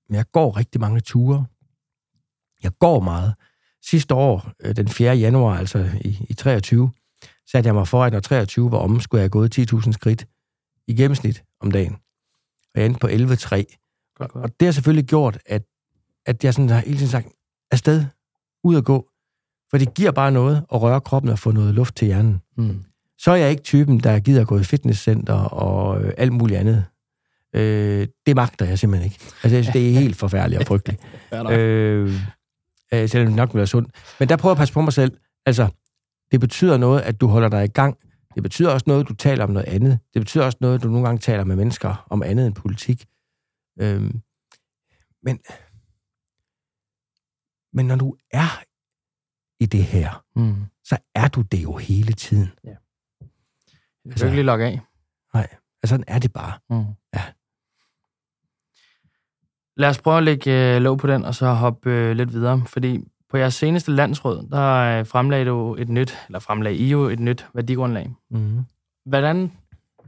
[0.10, 1.45] men jeg går rigtig mange ture.
[2.64, 3.34] Jeg går meget.
[3.86, 5.16] Sidste år, øh, den 4.
[5.16, 6.91] januar, altså i, i 23,
[7.51, 10.28] satte jeg mig for, at når 23 var omme, skulle jeg have gået 10.000 skridt
[10.88, 11.93] i gennemsnit om dagen.
[12.76, 13.64] Og jeg endte på 11.3.
[14.20, 15.64] Og, og det har selvfølgelig gjort, at,
[16.26, 17.28] at jeg sådan har hele tiden sagt,
[17.72, 18.05] afsted,
[18.64, 19.10] ud og gå.
[19.70, 22.41] For det giver bare noget at røre kroppen og få noget luft til hjernen.
[22.58, 22.84] Mm.
[23.18, 26.60] Så er jeg ikke typen, der gider at gå i fitnesscenter og øh, alt muligt
[26.60, 26.86] andet.
[27.54, 29.26] Øh, det magter jeg simpelthen ikke.
[29.43, 31.02] Altså, jeg synes, det er helt forfærdeligt og frygteligt.
[31.52, 32.14] øh,
[32.93, 33.89] øh, selvom det nok vil være sundt.
[34.20, 35.18] Men der prøver jeg at passe på mig selv.
[35.45, 35.68] Altså,
[36.32, 37.98] det betyder noget, at du holder dig i gang.
[38.36, 40.00] Det betyder også noget, at du taler om noget andet.
[40.14, 43.06] Det betyder også noget, at du nogle gange taler med mennesker om andet end politik.
[43.80, 44.12] Øh,
[45.24, 45.39] men
[47.74, 48.64] men når du er
[49.60, 50.56] i det her, mm.
[50.84, 52.50] så er du det jo hele tiden.
[52.64, 52.70] Ja.
[54.04, 54.80] Det altså, ikke lige logge af.
[55.34, 55.48] Nej,
[55.84, 56.60] altså sådan er det bare.
[56.70, 56.86] Mm.
[59.78, 62.61] Lad os prøve at lægge øh, låg på den, og så hoppe øh, lidt videre.
[62.65, 62.99] Fordi
[63.30, 67.19] på jeres seneste landsråd, der øh, fremlagde du et nyt, eller fremlagde I jo et
[67.19, 68.15] nyt værdigrundlag.
[68.32, 68.59] Mm.
[69.05, 69.51] Hvordan,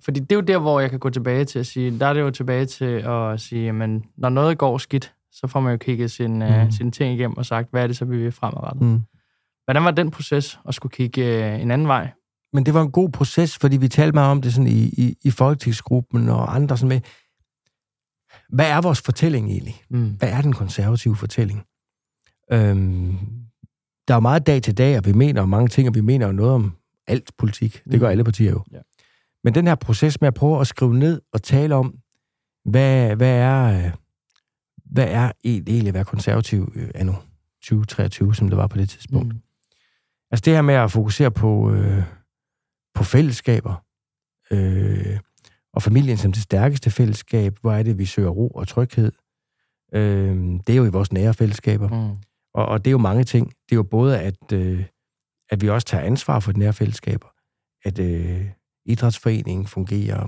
[0.03, 2.13] fordi det er jo der, hvor jeg kan gå tilbage til at sige, der er
[2.13, 5.77] det jo tilbage til at sige, men når noget går skidt, så får man jo
[5.77, 6.41] kigget sin, mm.
[6.41, 8.81] uh, sine ting igennem og sagt, hvad er det så, vi vil fremadrettet.
[8.81, 9.01] Mm.
[9.65, 12.09] Hvordan var den proces at skulle kigge uh, en anden vej?
[12.53, 15.15] Men det var en god proces, fordi vi talte meget om det sådan i, i,
[15.23, 17.01] i folketingsgruppen og andre sådan med,
[18.49, 19.81] hvad er vores fortælling egentlig?
[19.89, 20.09] Mm.
[20.09, 21.63] Hvad er den konservative fortælling?
[22.51, 23.17] Øhm,
[24.07, 26.25] der er jo meget dag til dag, og vi mener mange ting, og vi mener
[26.25, 26.75] jo noget om
[27.07, 27.83] alt politik.
[27.91, 28.11] Det gør mm.
[28.11, 28.63] alle partier jo.
[28.71, 28.79] Ja.
[29.43, 31.95] Men den her proces med at prøve at skrive ned og tale om,
[32.65, 33.91] hvad, hvad er
[34.85, 37.13] hvad er egentlig at være konservativ øh, anno
[37.61, 39.33] 2023, som det var på det tidspunkt?
[39.33, 39.41] Mm.
[40.31, 42.03] Altså det her med at fokusere på, øh,
[42.93, 43.85] på fællesskaber,
[44.51, 45.19] øh,
[45.73, 49.11] og familien som det stærkeste fællesskab, hvor er det, vi søger ro og tryghed?
[49.93, 50.35] Øh,
[50.67, 51.87] det er jo i vores nære fællesskaber.
[51.87, 52.17] Mm.
[52.53, 53.47] Og, og det er jo mange ting.
[53.47, 54.85] Det er jo både, at, øh,
[55.49, 57.27] at vi også tager ansvar for de nære fællesskaber,
[57.85, 58.45] at øh,
[58.85, 60.27] idrætsforeningen fungerer,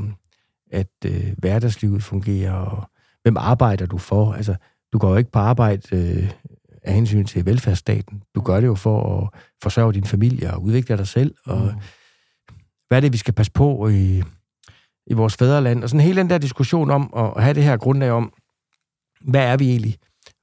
[0.72, 2.90] at øh, hverdagslivet fungerer, og
[3.22, 4.34] hvem arbejder du for?
[4.34, 4.56] Altså,
[4.94, 6.32] du går jo ikke på arbejde øh,
[6.84, 8.24] af hensyn til velfærdsstaten.
[8.36, 11.36] Du gør det jo for at forsørge din familie og udvikle dig selv.
[11.46, 11.80] Og mm.
[12.88, 14.24] hvad er det, vi skal passe på i,
[15.08, 15.84] i vores fædreland?
[15.84, 18.34] Og sådan hele den der diskussion om at have det her grundlag om,
[19.22, 19.98] hvad er vi egentlig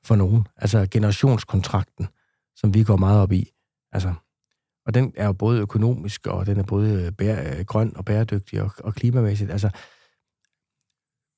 [0.05, 0.47] for nogen?
[0.57, 2.09] Altså generationskontrakten,
[2.57, 3.51] som vi går meget op i.
[3.93, 4.15] Altså,
[4.87, 8.05] og den er jo både økonomisk, og den er både øh, bære, øh, grøn og
[8.05, 9.51] bæredygtig og, og klimamæssigt.
[9.51, 9.71] Altså,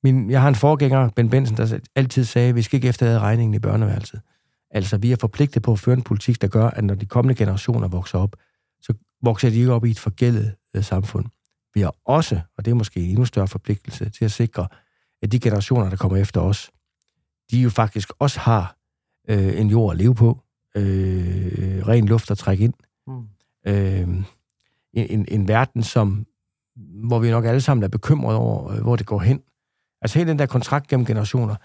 [0.03, 3.19] min, jeg har en forgænger, Ben Benson, der altid sagde, at vi skal ikke efterlade
[3.19, 4.21] regningen i børneværelset.
[4.69, 7.35] Altså, vi er forpligtet på at føre en politik, der gør, at når de kommende
[7.35, 8.35] generationer vokser op,
[8.81, 8.93] så
[9.23, 11.25] vokser de ikke op i et forgældet øh, samfund.
[11.73, 14.67] Vi har også, og det er måske en endnu større forpligtelse, til at sikre,
[15.21, 16.71] at de generationer, der kommer efter os,
[17.51, 18.77] de jo faktisk også har
[19.29, 20.39] øh, en jord at leve på,
[20.75, 22.73] øh, ren luft at trække ind.
[23.07, 23.27] Mm.
[23.67, 24.07] Øh,
[24.93, 26.25] en, en, en verden, som,
[27.07, 29.41] hvor vi nok alle sammen er bekymrede over, øh, hvor det går hen.
[30.01, 31.55] Altså hele den der kontrakt gennem generationer.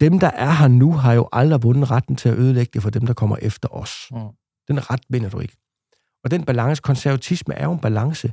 [0.00, 2.90] Dem, der er her nu, har jo aldrig vundet retten til at ødelægge det for
[2.90, 4.08] dem, der kommer efter os.
[4.10, 4.18] Mm.
[4.68, 5.56] Den ret vinder du ikke.
[6.24, 8.32] Og den balance, konservatisme er jo en balance.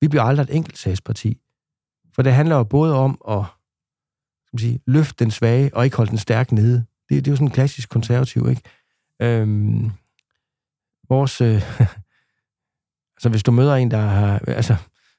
[0.00, 1.40] Vi bliver aldrig et enkeltsagsparti.
[2.14, 3.44] For det handler jo både om at
[4.46, 6.84] skal sige, løfte den svage og ikke holde den stærk nede.
[7.08, 8.62] Det, det er jo sådan en klassisk konservativ, ikke?
[9.22, 9.90] Øhm,
[11.08, 11.40] vores...
[11.40, 11.54] Øh,
[13.16, 14.38] altså, hvis du møder en, der har...
[14.38, 14.76] Altså,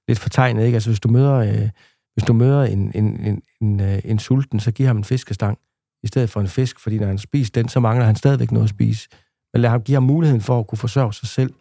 [0.07, 0.75] lidt fortegnet, ikke?
[0.75, 1.69] Altså, hvis du møder, øh,
[2.13, 5.57] hvis du møder en, en, en, en, øh, en sulten, så giver ham en fiskestang
[6.03, 8.63] i stedet for en fisk, fordi når han spiser den, så mangler han stadigvæk noget
[8.63, 9.09] at spise.
[9.53, 11.53] Men lad ham give ham muligheden for at kunne forsørge sig selv.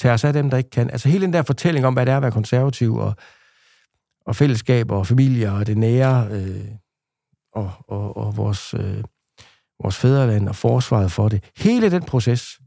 [0.00, 0.90] Tag os af dem, der ikke kan.
[0.90, 3.14] Altså hele den der fortælling om, hvad det er at være konservativ, og,
[4.26, 6.64] og fællesskab, og familie, og det nære, øh,
[7.52, 9.04] og, og, og vores, øh,
[9.82, 11.44] vores fædreland, og forsvaret for det.
[11.56, 12.60] Hele den proces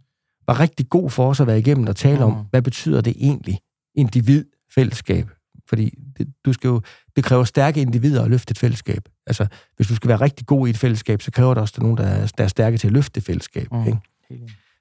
[0.47, 2.23] var rigtig god for os at være igennem og tale mm.
[2.23, 3.59] om, hvad betyder det egentlig,
[3.95, 5.29] individ, fællesskab.
[5.69, 6.81] Fordi det, du skal jo,
[7.15, 9.09] det kræver stærke individer at løfte et fællesskab.
[9.27, 11.75] Altså, hvis du skal være rigtig god i et fællesskab, så kræver det også, at
[11.75, 13.67] der er nogen, der er, der er stærke til at løfte et fællesskab.
[13.71, 13.87] Mm.
[13.87, 13.99] Ikke?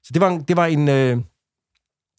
[0.03, 1.17] Så det var, det var en, øh,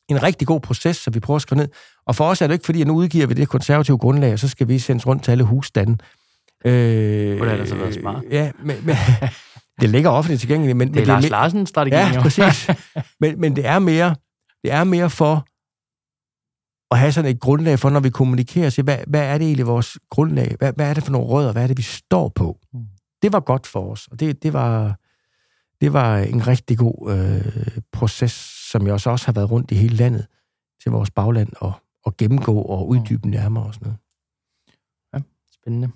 [0.08, 1.68] en rigtig god proces, så vi prøver at skrive ned.
[2.06, 4.38] Og for os er det ikke fordi, at nu udgiver vi det konservative grundlag, og
[4.38, 5.96] så skal vi sendes rundt til alle husstande.
[6.66, 8.24] Øh, Hvordan har det så været smart?
[8.30, 8.96] Ja, men, men,
[9.80, 10.76] det ligger offentligt tilgængeligt.
[10.76, 12.12] Men, det er men Lars Larsen-strategien.
[12.14, 12.70] Ja, præcis.
[13.20, 14.16] men, men det er mere,
[14.64, 15.46] det er mere for
[16.90, 19.66] at have sådan et grundlag for, når vi kommunikerer, så hvad, hvad er det egentlig
[19.66, 20.54] vores grundlag?
[20.58, 21.52] Hvad, hvad er det for nogle rødder?
[21.52, 22.58] Hvad er det, vi står på?
[22.72, 22.80] Mm.
[23.22, 24.96] Det var godt for os, og det, det, var,
[25.80, 29.74] det var en rigtig god øh, proces, som jeg også, også har været rundt i
[29.74, 30.26] hele landet
[30.82, 31.72] til vores bagland og,
[32.04, 33.98] og gennemgå og uddybe nærmere og sådan noget.
[35.14, 35.18] Ja,
[35.54, 35.90] spændende.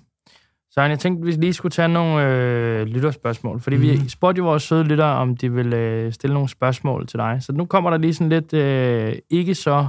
[0.71, 3.81] Så jeg tænkte, at vi lige skulle tage nogle øh, lytterspørgsmål, fordi mm.
[3.81, 4.09] vi mhm.
[4.09, 7.37] spurgte jo vores søde lytter, om de ville øh, stille nogle spørgsmål til dig.
[7.41, 9.87] Så nu kommer der lige sådan lidt øh, ikke så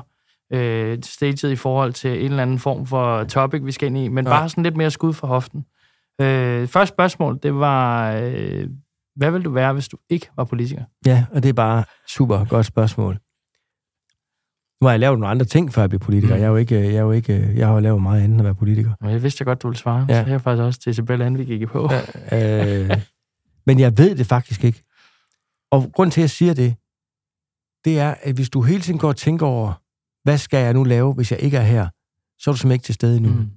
[0.52, 4.08] øh, staged i forhold til en eller anden form for topic, vi skal ind i,
[4.08, 4.30] men ja.
[4.30, 5.64] bare sådan lidt mere skud for hoften.
[6.20, 8.68] Øh, første spørgsmål, det var, øh,
[9.16, 10.84] hvad vil du være, hvis du ikke var politiker?
[11.06, 13.18] Ja, og det er bare super godt spørgsmål.
[14.80, 16.34] Nu har jeg lavet nogle andre ting, før jeg blev politiker.
[16.34, 16.40] Mm.
[16.40, 18.40] Jeg, er jo ikke, jeg, er jo ikke, jeg har jo lavet meget andet end
[18.40, 18.92] at være politiker.
[19.00, 20.06] Men jeg vidste godt, du ville svare.
[20.08, 20.24] Ja.
[20.24, 21.90] Så jeg faktisk også til Isabella, vi gik på.
[22.30, 23.02] Ja, øh,
[23.66, 24.82] men jeg ved det faktisk ikke.
[25.70, 26.74] Og grund til, at jeg siger det,
[27.84, 29.72] det er, at hvis du hele tiden går og tænker over,
[30.22, 31.88] hvad skal jeg nu lave, hvis jeg ikke er her?
[32.38, 33.32] Så er du simpelthen ikke til stede endnu.
[33.32, 33.50] Mm.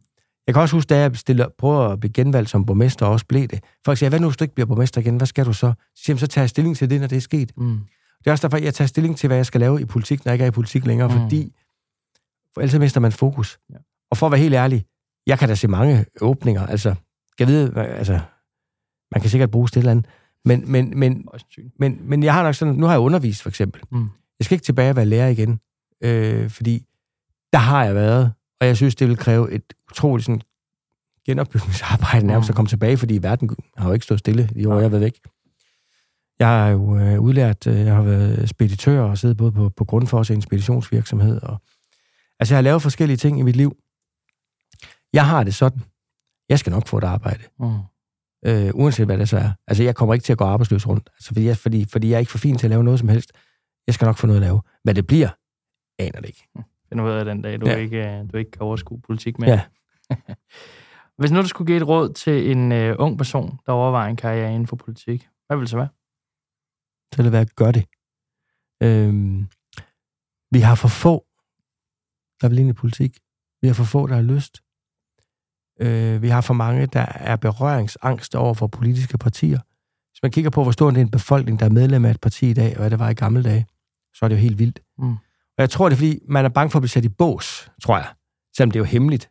[0.47, 3.25] Jeg kan også huske, da jeg stiller, prøver at blive genvalgt som borgmester, og også
[3.25, 3.63] blev det.
[3.85, 5.17] Folk siger, hvad nu, hvis du ikke bliver borgmester igen?
[5.17, 5.73] Hvad skal du så?
[5.95, 7.51] Så siger så tager jeg stilling til det, når det er sket.
[7.57, 7.79] Mm.
[8.19, 10.29] Det er også derfor, jeg tager stilling til, hvad jeg skal lave i politik, når
[10.29, 11.21] jeg ikke er i politik længere, mm.
[11.21, 11.53] fordi
[12.53, 13.59] for ellers mister man fokus.
[13.69, 13.77] Ja.
[14.11, 14.85] Og for at være helt ærlig,
[15.27, 16.67] jeg kan da se mange åbninger.
[16.67, 16.95] Altså,
[17.31, 18.19] skal jeg vide, altså,
[19.11, 20.05] man kan sikkert bruge det eller andet.
[20.45, 21.27] Men, men, men,
[21.79, 23.81] men, men jeg har nok sådan, nu har jeg undervist for eksempel.
[23.91, 24.09] Mm.
[24.39, 25.59] Jeg skal ikke tilbage og være lærer igen
[26.03, 26.85] øh, fordi
[27.53, 28.33] der har jeg været,
[28.63, 30.41] og jeg synes, det vil kræve et utroligt sådan,
[31.25, 34.91] genopbygningsarbejde nærmest at komme tilbage, fordi verden har jo ikke stået stille i år, jeg
[34.91, 35.21] ved ikke.
[36.39, 39.85] Jeg har jo øh, udlært, øh, jeg har været speditør og siddet både på, på
[39.85, 41.41] grund for os inspirationsvirksomhed.
[41.41, 41.61] Og,
[42.39, 43.77] altså, jeg har lavet forskellige ting i mit liv.
[45.13, 45.81] Jeg har det sådan.
[46.49, 47.43] Jeg skal nok få et arbejde.
[47.59, 47.79] Mm.
[48.45, 49.51] Øh, uanset hvad det så er.
[49.67, 51.09] Altså, jeg kommer ikke til at gå arbejdsløs rundt.
[51.13, 53.09] Altså, fordi, jeg, fordi, fordi jeg er ikke for fin til at lave noget som
[53.09, 53.31] helst.
[53.87, 54.61] Jeg skal nok få noget at lave.
[54.83, 55.29] Hvad det bliver,
[55.99, 56.47] aner det ikke.
[56.93, 57.75] Find ud af den dag, du, ja.
[57.75, 59.47] ikke, øh, du ikke kan overskue politik med.
[59.47, 59.61] Ja.
[61.19, 64.15] Hvis nu du skulle give et råd til en uh, ung person, der overvejer en
[64.15, 65.87] karriere inden for politik, hvad vil det så være?
[67.11, 67.85] Så vil det være, at gøre det.
[68.83, 69.47] Øhm,
[70.51, 71.25] vi har for få,
[72.41, 73.17] der vil ind i politik.
[73.61, 74.63] Vi har for få, der har lyst.
[75.79, 79.59] Øh, vi har for mange, der er berøringsangst over for politiske partier.
[80.11, 82.53] Hvis man kigger på, hvor stor en befolkning, der er medlem af et parti i
[82.53, 83.65] dag, og hvad det var i gamle dage,
[84.13, 84.79] så er det jo helt vildt.
[84.97, 85.15] Mm.
[85.57, 87.71] Og jeg tror, det er, fordi man er bange for at blive sat i bås,
[87.83, 88.07] tror jeg.
[88.57, 89.29] Selvom det er jo hemmeligt.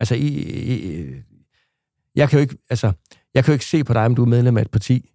[0.00, 1.14] Altså, i, i,
[2.14, 2.92] jeg kan jo ikke, altså,
[3.34, 5.10] jeg kan jo ikke se på dig, om du er medlem af et parti.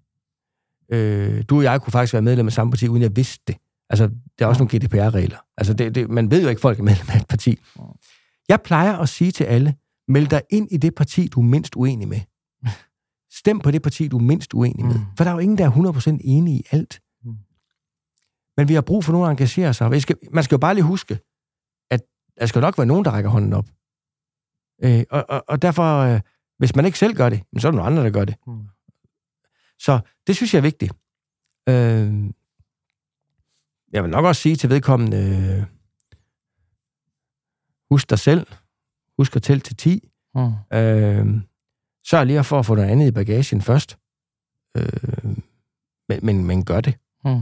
[0.91, 3.57] Øh, du og jeg kunne faktisk være medlem af samme parti, uden jeg vidste det.
[3.89, 4.09] Altså,
[4.39, 5.37] der er også nogle GDPR-regler.
[5.57, 7.59] Altså, det, det, man ved jo ikke, at folk er medlem af et parti.
[8.49, 9.75] Jeg plejer at sige til alle,
[10.07, 12.19] meld dig ind i det parti, du er mindst uenig med.
[13.39, 14.95] Stem på det parti, du er mindst uenig med.
[14.95, 15.05] Mm.
[15.17, 17.01] For der er jo ingen, der er 100% enige i alt.
[18.57, 19.89] Men vi har brug for nogen, der engagerer sig.
[19.89, 21.19] Man skal, man skal jo bare lige huske,
[21.91, 22.01] at
[22.39, 23.65] der skal nok være nogen, der rækker hånden op.
[24.83, 26.21] Øh, og, og, og derfor, øh,
[26.57, 28.35] hvis man ikke selv gør det, så er der nogle andre, der gør det.
[28.47, 28.67] Mm.
[29.79, 30.93] Så det synes jeg er vigtigt.
[31.69, 32.33] Øh,
[33.93, 35.65] jeg vil nok også sige til vedkommende, øh,
[37.91, 38.47] husk dig selv.
[39.17, 40.09] Husk at tælle til 10.
[40.35, 40.41] Mm.
[40.77, 41.41] Øh,
[42.05, 43.97] sørg lige for at få noget andet i bagagen først.
[44.77, 45.37] Øh,
[46.09, 46.97] men, men, men gør det.
[47.25, 47.41] Mm.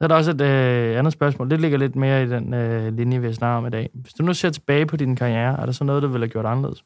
[0.00, 1.50] Så er der også et øh, andet spørgsmål.
[1.50, 3.90] Det ligger lidt mere i den øh, linje, vi snakker om i dag.
[3.94, 6.32] Hvis du nu ser tilbage på din karriere, er der så noget, du ville have
[6.32, 6.84] gjort anderledes?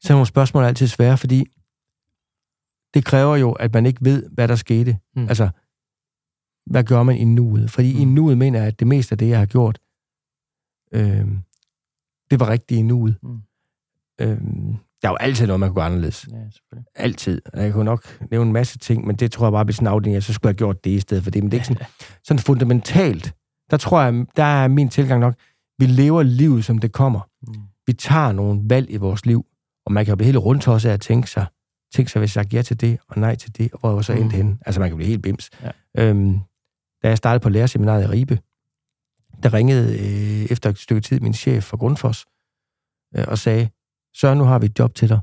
[0.00, 1.44] Så nogle spørgsmål er altid svære, fordi
[2.94, 4.98] det kræver jo, at man ikke ved, hvad der skete.
[5.16, 5.28] Mm.
[5.28, 5.48] Altså,
[6.66, 7.70] hvad gør man i nuet?
[7.70, 8.00] Fordi mm.
[8.00, 9.78] i nuet mener jeg, at det meste af det, jeg har gjort,
[10.92, 11.28] øh,
[12.30, 13.16] det var rigtigt i nuet.
[13.22, 13.42] Mm.
[14.20, 14.40] Øh,
[15.02, 16.28] der er jo altid noget, man kunne gøre anderledes.
[16.30, 16.86] Ja, selvfølgelig.
[16.94, 17.42] Altid.
[17.54, 20.14] Jeg kunne nok nævne en masse ting, men det tror jeg bare, hvis en afdeling,
[20.14, 21.42] jeg så skulle have gjort det i stedet for det.
[21.42, 21.86] Men det er ikke sådan,
[22.26, 23.34] sådan fundamentalt.
[23.70, 25.34] Der tror jeg, der er min tilgang nok,
[25.78, 27.20] vi lever livet, som det kommer.
[27.42, 27.54] Mm.
[27.86, 29.46] Vi tager nogle valg i vores liv,
[29.86, 31.46] og man kan jo blive helt rundt også af at tænke sig,
[31.94, 34.04] tænke sig, hvis jeg sagt ja til det, og nej til det, og hvor jeg
[34.04, 34.42] så endte mm.
[34.42, 34.58] henne.
[34.66, 35.50] Altså, man kan blive helt bims.
[35.62, 35.70] Ja.
[35.98, 36.38] Øhm,
[37.02, 38.38] da jeg startede på lærerseminaret i Ribe,
[39.42, 42.26] der ringede øh, efter et stykke tid min chef fra Grundfos
[43.16, 43.68] øh, og sagde,
[44.14, 45.20] så nu har vi et job til dig.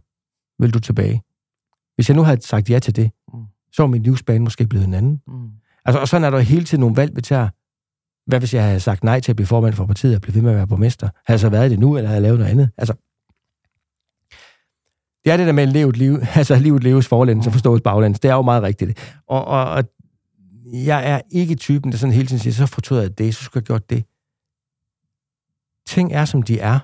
[0.59, 1.21] Vil du tilbage?
[1.95, 3.39] Hvis jeg nu havde sagt ja til det, mm.
[3.71, 5.21] så var min livsbane måske blevet en anden.
[5.27, 5.49] Mm.
[5.85, 7.49] Altså, og sådan er der hele tiden nogle valg, vi tager.
[8.29, 10.41] Hvad hvis jeg havde sagt nej til at blive formand for partiet og blive ved
[10.41, 11.09] med at være borgmester?
[11.25, 12.69] Havde jeg så været det nu, eller havde jeg lavet noget andet?
[12.77, 12.93] Altså,
[15.25, 17.81] det er det der med at leve et liv, altså livet leves forlæns så forstås
[17.81, 18.19] baglæns.
[18.19, 19.15] Det er jo meget rigtigt.
[19.27, 19.83] Og, og, og
[20.73, 23.63] jeg er ikke typen, der sådan hele tiden siger, så fortryder jeg det, så skulle
[23.67, 24.03] jeg have gjort det.
[25.87, 26.79] Ting er, som de er.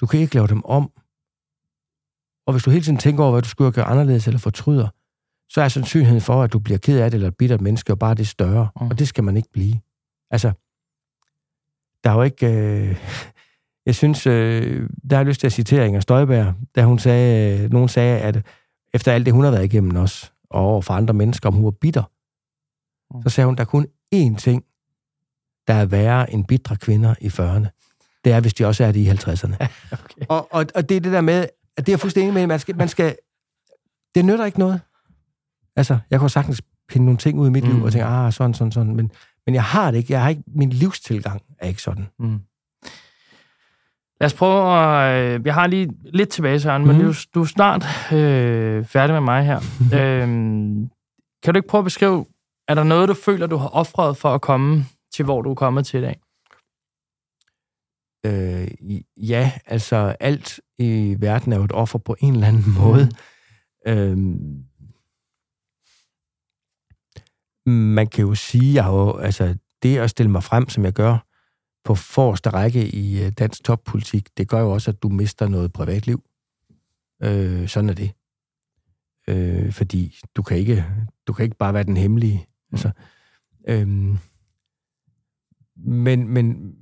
[0.00, 0.90] Du kan ikke lave dem om.
[2.46, 4.88] Og hvis du hele tiden tænker over, hvad du skulle gøre anderledes eller fortryder,
[5.48, 7.98] så er sandsynligheden for, at du bliver ked af det eller et bittert menneske, og
[7.98, 8.68] bare det større.
[8.80, 8.86] Mm.
[8.86, 9.80] Og det skal man ikke blive.
[10.30, 10.52] Altså,
[12.04, 12.46] der er jo ikke...
[12.46, 12.96] Øh,
[13.86, 17.62] jeg synes, øh, der har jeg lyst til at citere Inger Støjberg, da hun sagde,
[17.64, 18.46] øh, nogen sagde, at
[18.94, 21.64] efter alt det, hun har været igennem os, og over for andre mennesker, om hun
[21.64, 22.02] var bitter,
[23.14, 23.22] mm.
[23.22, 24.64] så sagde hun, der er kun én ting,
[25.66, 27.77] der er værre end bitre kvinder i 40'erne.
[28.28, 29.54] Det er, hvis de også er det i 50'erne.
[29.92, 30.26] okay.
[30.28, 32.76] og, og, og det er det der med, at det er fuldstændig med, man skal,
[32.76, 33.16] man skal,
[34.14, 34.80] det nytter ikke noget.
[35.76, 37.70] Altså, jeg kunne sagtens pinde nogle ting ud i mit mm.
[37.70, 39.10] liv, og tænke, ah, sådan, sådan, sådan, men,
[39.46, 40.12] men jeg har det ikke.
[40.12, 42.08] Jeg har ikke, min livstilgang er ikke sådan.
[42.18, 42.40] Mm.
[44.20, 45.34] Lad os prøve at...
[45.34, 46.88] Øh, jeg har lige lidt tilbage, Søren, mm.
[46.88, 49.58] men du, du er snart øh, færdig med mig her.
[49.98, 50.28] øh,
[51.42, 52.26] kan du ikke prøve at beskrive,
[52.68, 55.54] er der noget, du føler, du har offret for at komme til, hvor du er
[55.54, 56.20] kommet til i dag?
[58.26, 58.68] Øh,
[59.16, 62.80] ja, altså alt i verden er jo et offer på en eller anden mhm.
[62.80, 63.10] måde.
[63.86, 63.92] Mm.
[63.92, 64.18] Øh,
[67.72, 71.28] man kan jo sige, at altså, det at stille mig frem, som jeg gør,
[71.84, 75.72] på forreste række i øh, dansk toppolitik, det gør jo også, at du mister noget
[75.72, 76.22] privatliv.
[77.22, 78.12] Øh, sådan er det.
[79.28, 80.84] Øh, fordi du kan, ikke,
[81.26, 82.38] du kan ikke bare være den hemmelige.
[82.38, 82.74] Mm.
[82.74, 82.90] Altså,
[83.68, 83.88] øh,
[85.76, 86.74] men, men,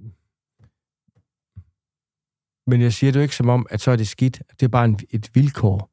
[2.67, 4.43] men jeg siger det jo ikke som om, at så er det skidt.
[4.51, 5.91] Det er bare en, et vilkår.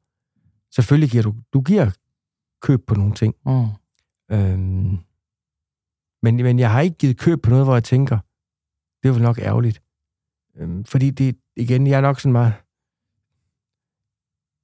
[0.74, 1.90] Selvfølgelig giver du, du giver
[2.62, 3.34] køb på nogle ting.
[3.46, 3.66] Mm.
[4.30, 4.98] Øhm,
[6.22, 8.18] men, men jeg har ikke givet køb på noget, hvor jeg tænker,
[9.02, 9.82] det er vel nok ærgerligt.
[10.56, 12.54] Øhm, fordi det, igen, jeg er nok sådan meget...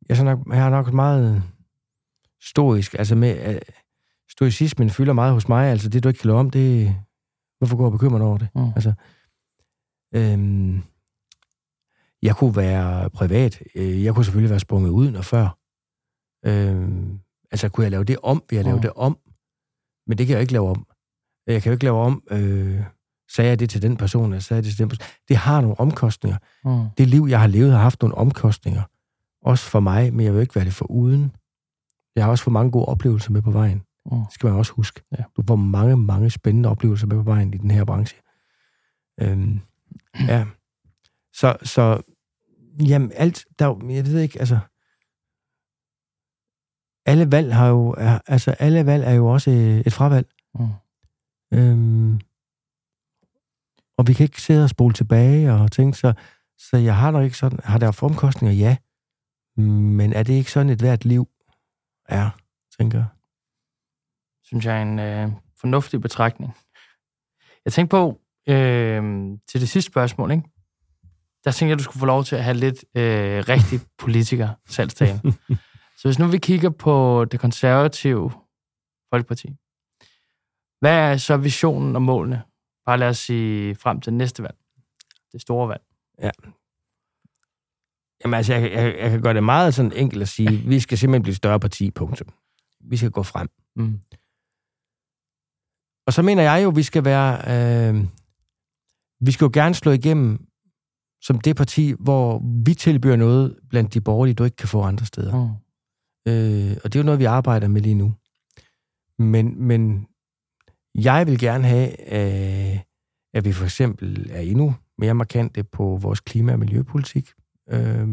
[0.09, 1.43] Jeg er, nok, jeg er nok meget
[2.41, 3.55] stoisk, altså med...
[3.55, 3.61] Uh,
[4.29, 6.97] stoicismen fylder meget hos mig, altså det, du ikke kan love om, det...
[7.59, 8.49] Hvorfor går jeg bekymret over det?
[8.55, 8.73] Mm.
[8.77, 8.93] Altså,
[10.15, 10.83] øhm,
[12.23, 13.63] jeg kunne være privat.
[13.75, 15.59] Øh, jeg kunne selvfølgelig være sprunget ud og før.
[16.47, 18.43] Øhm, altså, kunne jeg lave det om?
[18.51, 18.83] Vi har lavet mm.
[18.83, 19.19] det om?
[20.07, 20.87] Men det kan jeg ikke lave om.
[21.47, 22.23] Jeg kan jo ikke lave om...
[22.31, 22.83] Øh,
[23.33, 25.07] Sagde jeg det til den person, eller sagde jeg det til den person?
[25.29, 26.39] Det har nogle omkostninger.
[26.65, 26.91] Mm.
[26.99, 28.83] Det liv, jeg har levet, har haft nogle omkostninger.
[29.43, 31.33] Også for mig, men jeg vil ikke være det for uden.
[32.17, 33.83] Jeg har også fået mange gode oplevelser med på vejen.
[34.07, 34.19] Mm.
[34.19, 35.03] Det skal man også huske.
[35.19, 35.25] Ja.
[35.37, 38.19] Du får mange, mange spændende oplevelser med på vejen i den her branche.
[39.21, 39.61] Øhm,
[40.29, 40.47] ja.
[41.33, 42.03] Så, så
[42.89, 44.59] jamen, alt, der, jeg ved ikke, altså,
[47.07, 47.95] alle valg har jo,
[48.27, 49.51] altså, alle valg er jo også
[49.87, 50.29] et fravalg.
[50.55, 50.69] Mm.
[51.55, 52.21] Øhm,
[53.99, 56.13] og vi kan ikke sidde og spole tilbage og tænke, så,
[56.59, 58.57] så jeg har nok ikke sådan, har der haft omkostninger?
[58.57, 58.77] Ja.
[59.57, 61.29] Men er det ikke sådan et hvert liv
[62.09, 62.31] er,
[62.79, 63.07] tænker jeg?
[64.43, 65.29] Synes jeg er en øh,
[65.61, 66.53] fornuftig betragtning.
[67.65, 69.03] Jeg tænkte på, øh,
[69.49, 70.45] til det sidste spørgsmål, ikke?
[71.45, 74.49] Der tænkte jeg, at du skulle få lov til at have lidt øh, rigtig politiker
[74.69, 75.21] salgstale.
[75.99, 78.31] så hvis nu vi kigger på det konservative
[79.13, 79.49] Folkeparti,
[80.81, 82.43] hvad er så visionen og målene
[82.87, 84.57] Bare lad os sige frem til næste valg.
[85.33, 85.83] Det store valg.
[86.19, 86.31] Ja.
[88.25, 90.99] Jamen altså, jeg, jeg, jeg kan gøre det meget sådan enkelt at sige, vi skal
[90.99, 92.29] simpelthen blive større parti, punktum.
[92.81, 93.49] Vi skal gå frem.
[93.77, 94.01] Mm.
[96.07, 97.33] Og så mener jeg jo, vi skal være...
[97.89, 98.05] Øh,
[99.21, 100.50] vi skal jo gerne slå igennem
[101.23, 105.07] som det parti, hvor vi tilbyder noget blandt de borgerlige, du ikke kan få andre
[105.07, 105.33] steder.
[105.37, 105.55] Mm.
[106.33, 108.15] Øh, og det er jo noget, vi arbejder med lige nu.
[109.19, 110.07] Men, men
[110.95, 112.81] Jeg vil gerne have, øh,
[113.35, 117.33] at vi for eksempel er endnu mere markante på vores klima- og miljøpolitik.
[117.71, 118.09] Øh,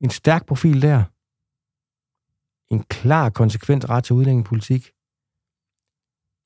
[0.00, 1.04] en stærk profil der.
[2.74, 4.92] En klar, konsekvent ret til udlændingepolitik.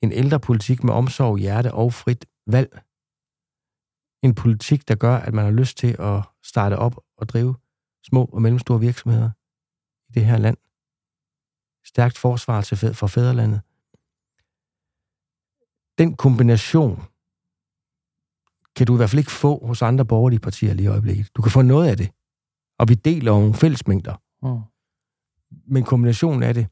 [0.02, 2.80] En ældrepolitik med omsorg, hjerte og frit valg.
[4.22, 7.56] En politik, der gør, at man har lyst til at starte op og drive
[8.04, 9.30] små og mellemstore virksomheder
[10.08, 10.56] i det her land.
[11.84, 13.60] Stærkt forsvar til for fædrelandet.
[15.98, 17.02] Den kombination
[18.76, 21.36] kan du i hvert fald ikke få hos andre borgerlige partier lige i øjeblikket.
[21.36, 22.10] Du kan få noget af det,
[22.78, 24.16] og vi deler nogle fællesmængder.
[24.42, 24.60] Mm.
[25.66, 26.66] Men kombinationen af det,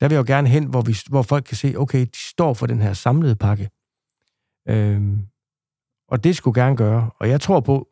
[0.00, 2.54] der vil jeg jo gerne hen, hvor, vi, hvor folk kan se, okay, de står
[2.54, 3.70] for den her samlede pakke.
[4.68, 5.26] Øhm,
[6.12, 7.10] og det skulle gerne gøre.
[7.18, 7.88] Og jeg tror på,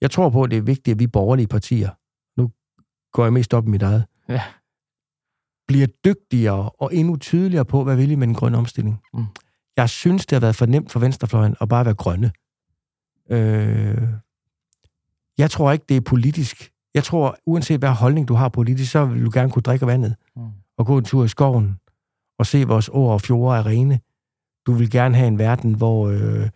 [0.00, 1.90] jeg tror på, at det er vigtigt, at vi borgerlige partier,
[2.40, 2.50] nu
[3.12, 4.42] går jeg mest op i mit eget, ja.
[5.68, 9.00] bliver dygtigere og endnu tydeligere på, hvad vil I med den grønne omstilling.
[9.14, 9.24] Mm.
[9.76, 12.32] Jeg synes, det har været for nemt for venstrefløjen at bare være grønne.
[13.30, 14.08] Øh,
[15.38, 16.72] jeg tror ikke, det er politisk.
[16.94, 20.16] Jeg tror, uanset hvad holdning du har politisk, så vil du gerne kunne drikke vandet
[20.36, 20.42] mm.
[20.78, 21.80] og gå en tur i skoven
[22.38, 24.00] og se vores åer og fjorde er rene.
[24.66, 26.48] Du vil gerne have en verden, hvor, øh,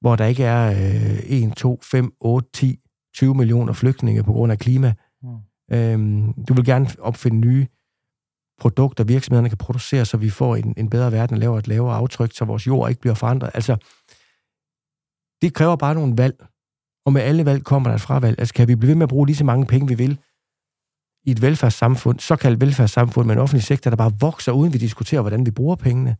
[0.00, 2.80] hvor der ikke er øh, 1, 2, 5, 8, 10,
[3.14, 4.94] 20 millioner flygtninge på grund af klima.
[5.22, 5.28] Mm.
[5.72, 7.66] Øhm, du vil gerne opfinde nye
[8.60, 11.96] produkter, virksomhederne kan producere, så vi får en, en bedre verden og laver et lavere
[11.96, 13.50] aftryk, så vores jord ikke bliver forandret.
[13.54, 13.76] Altså,
[15.42, 16.46] det kræver bare nogle valg.
[17.06, 18.38] Og med alle valg kommer der et fravalg.
[18.38, 20.18] Altså, kan vi blive ved med at bruge lige så mange penge, vi vil,
[21.24, 25.20] i et velfærdssamfund, såkaldt velfærdssamfund med en offentlig sektor, der bare vokser, uden vi diskuterer,
[25.20, 26.16] hvordan vi bruger pengene.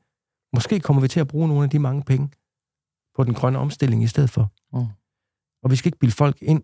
[0.54, 2.28] Måske kommer vi til at bruge nogle af de mange penge
[3.20, 4.52] på den grønne omstilling i stedet for.
[4.72, 4.86] Mm.
[5.62, 6.62] Og vi skal ikke bilde folk ind,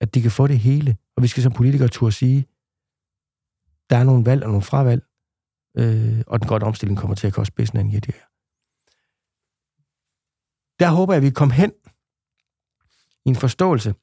[0.00, 0.96] at de kan få det hele.
[1.16, 2.46] Og vi skal som politikere turde sige,
[3.90, 5.02] der er nogle valg og nogle fravalg,
[5.78, 8.26] øh, og den grønne omstilling kommer til at koste bedst en det her.
[10.80, 11.72] Der håber jeg, at vi kommer hen
[13.24, 13.94] i en forståelse.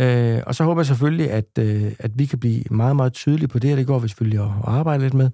[0.00, 3.48] Øh, og så håber jeg selvfølgelig, at, øh, at vi kan blive meget, meget tydelige
[3.48, 5.30] på det, og det går vi selvfølgelig at, at arbejde lidt med.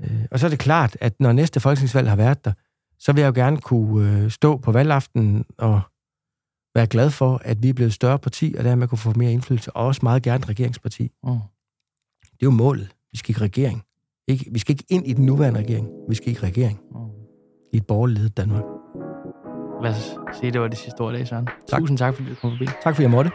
[0.00, 2.52] Øh, og så er det klart, at når næste folketingsvalg har været der,
[3.00, 5.80] så vil jeg jo gerne kunne øh, stå på valgaften og
[6.74, 9.72] være glad for, at vi er blevet større parti, og dermed kunne få mere indflydelse,
[9.72, 11.02] og også meget gerne regeringsparti.
[11.02, 11.30] Mm.
[12.22, 12.96] Det er jo målet.
[13.12, 13.82] Vi skal ikke regering.
[14.28, 15.88] Ikke, vi skal ikke ind i den nuværende regering.
[16.08, 16.80] Vi skal ikke regering.
[16.90, 16.98] Mm.
[17.72, 18.64] I et borgerledet Danmark.
[19.82, 21.48] Lad os se, det var det sidste ord i dag, Søren.
[21.68, 21.80] Tak.
[21.80, 22.66] Tusind tak, fordi du kom forbi.
[22.82, 23.30] Tak, fordi jeg måtte.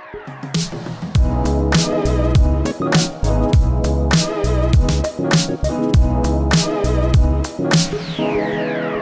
[8.17, 8.94] Thank.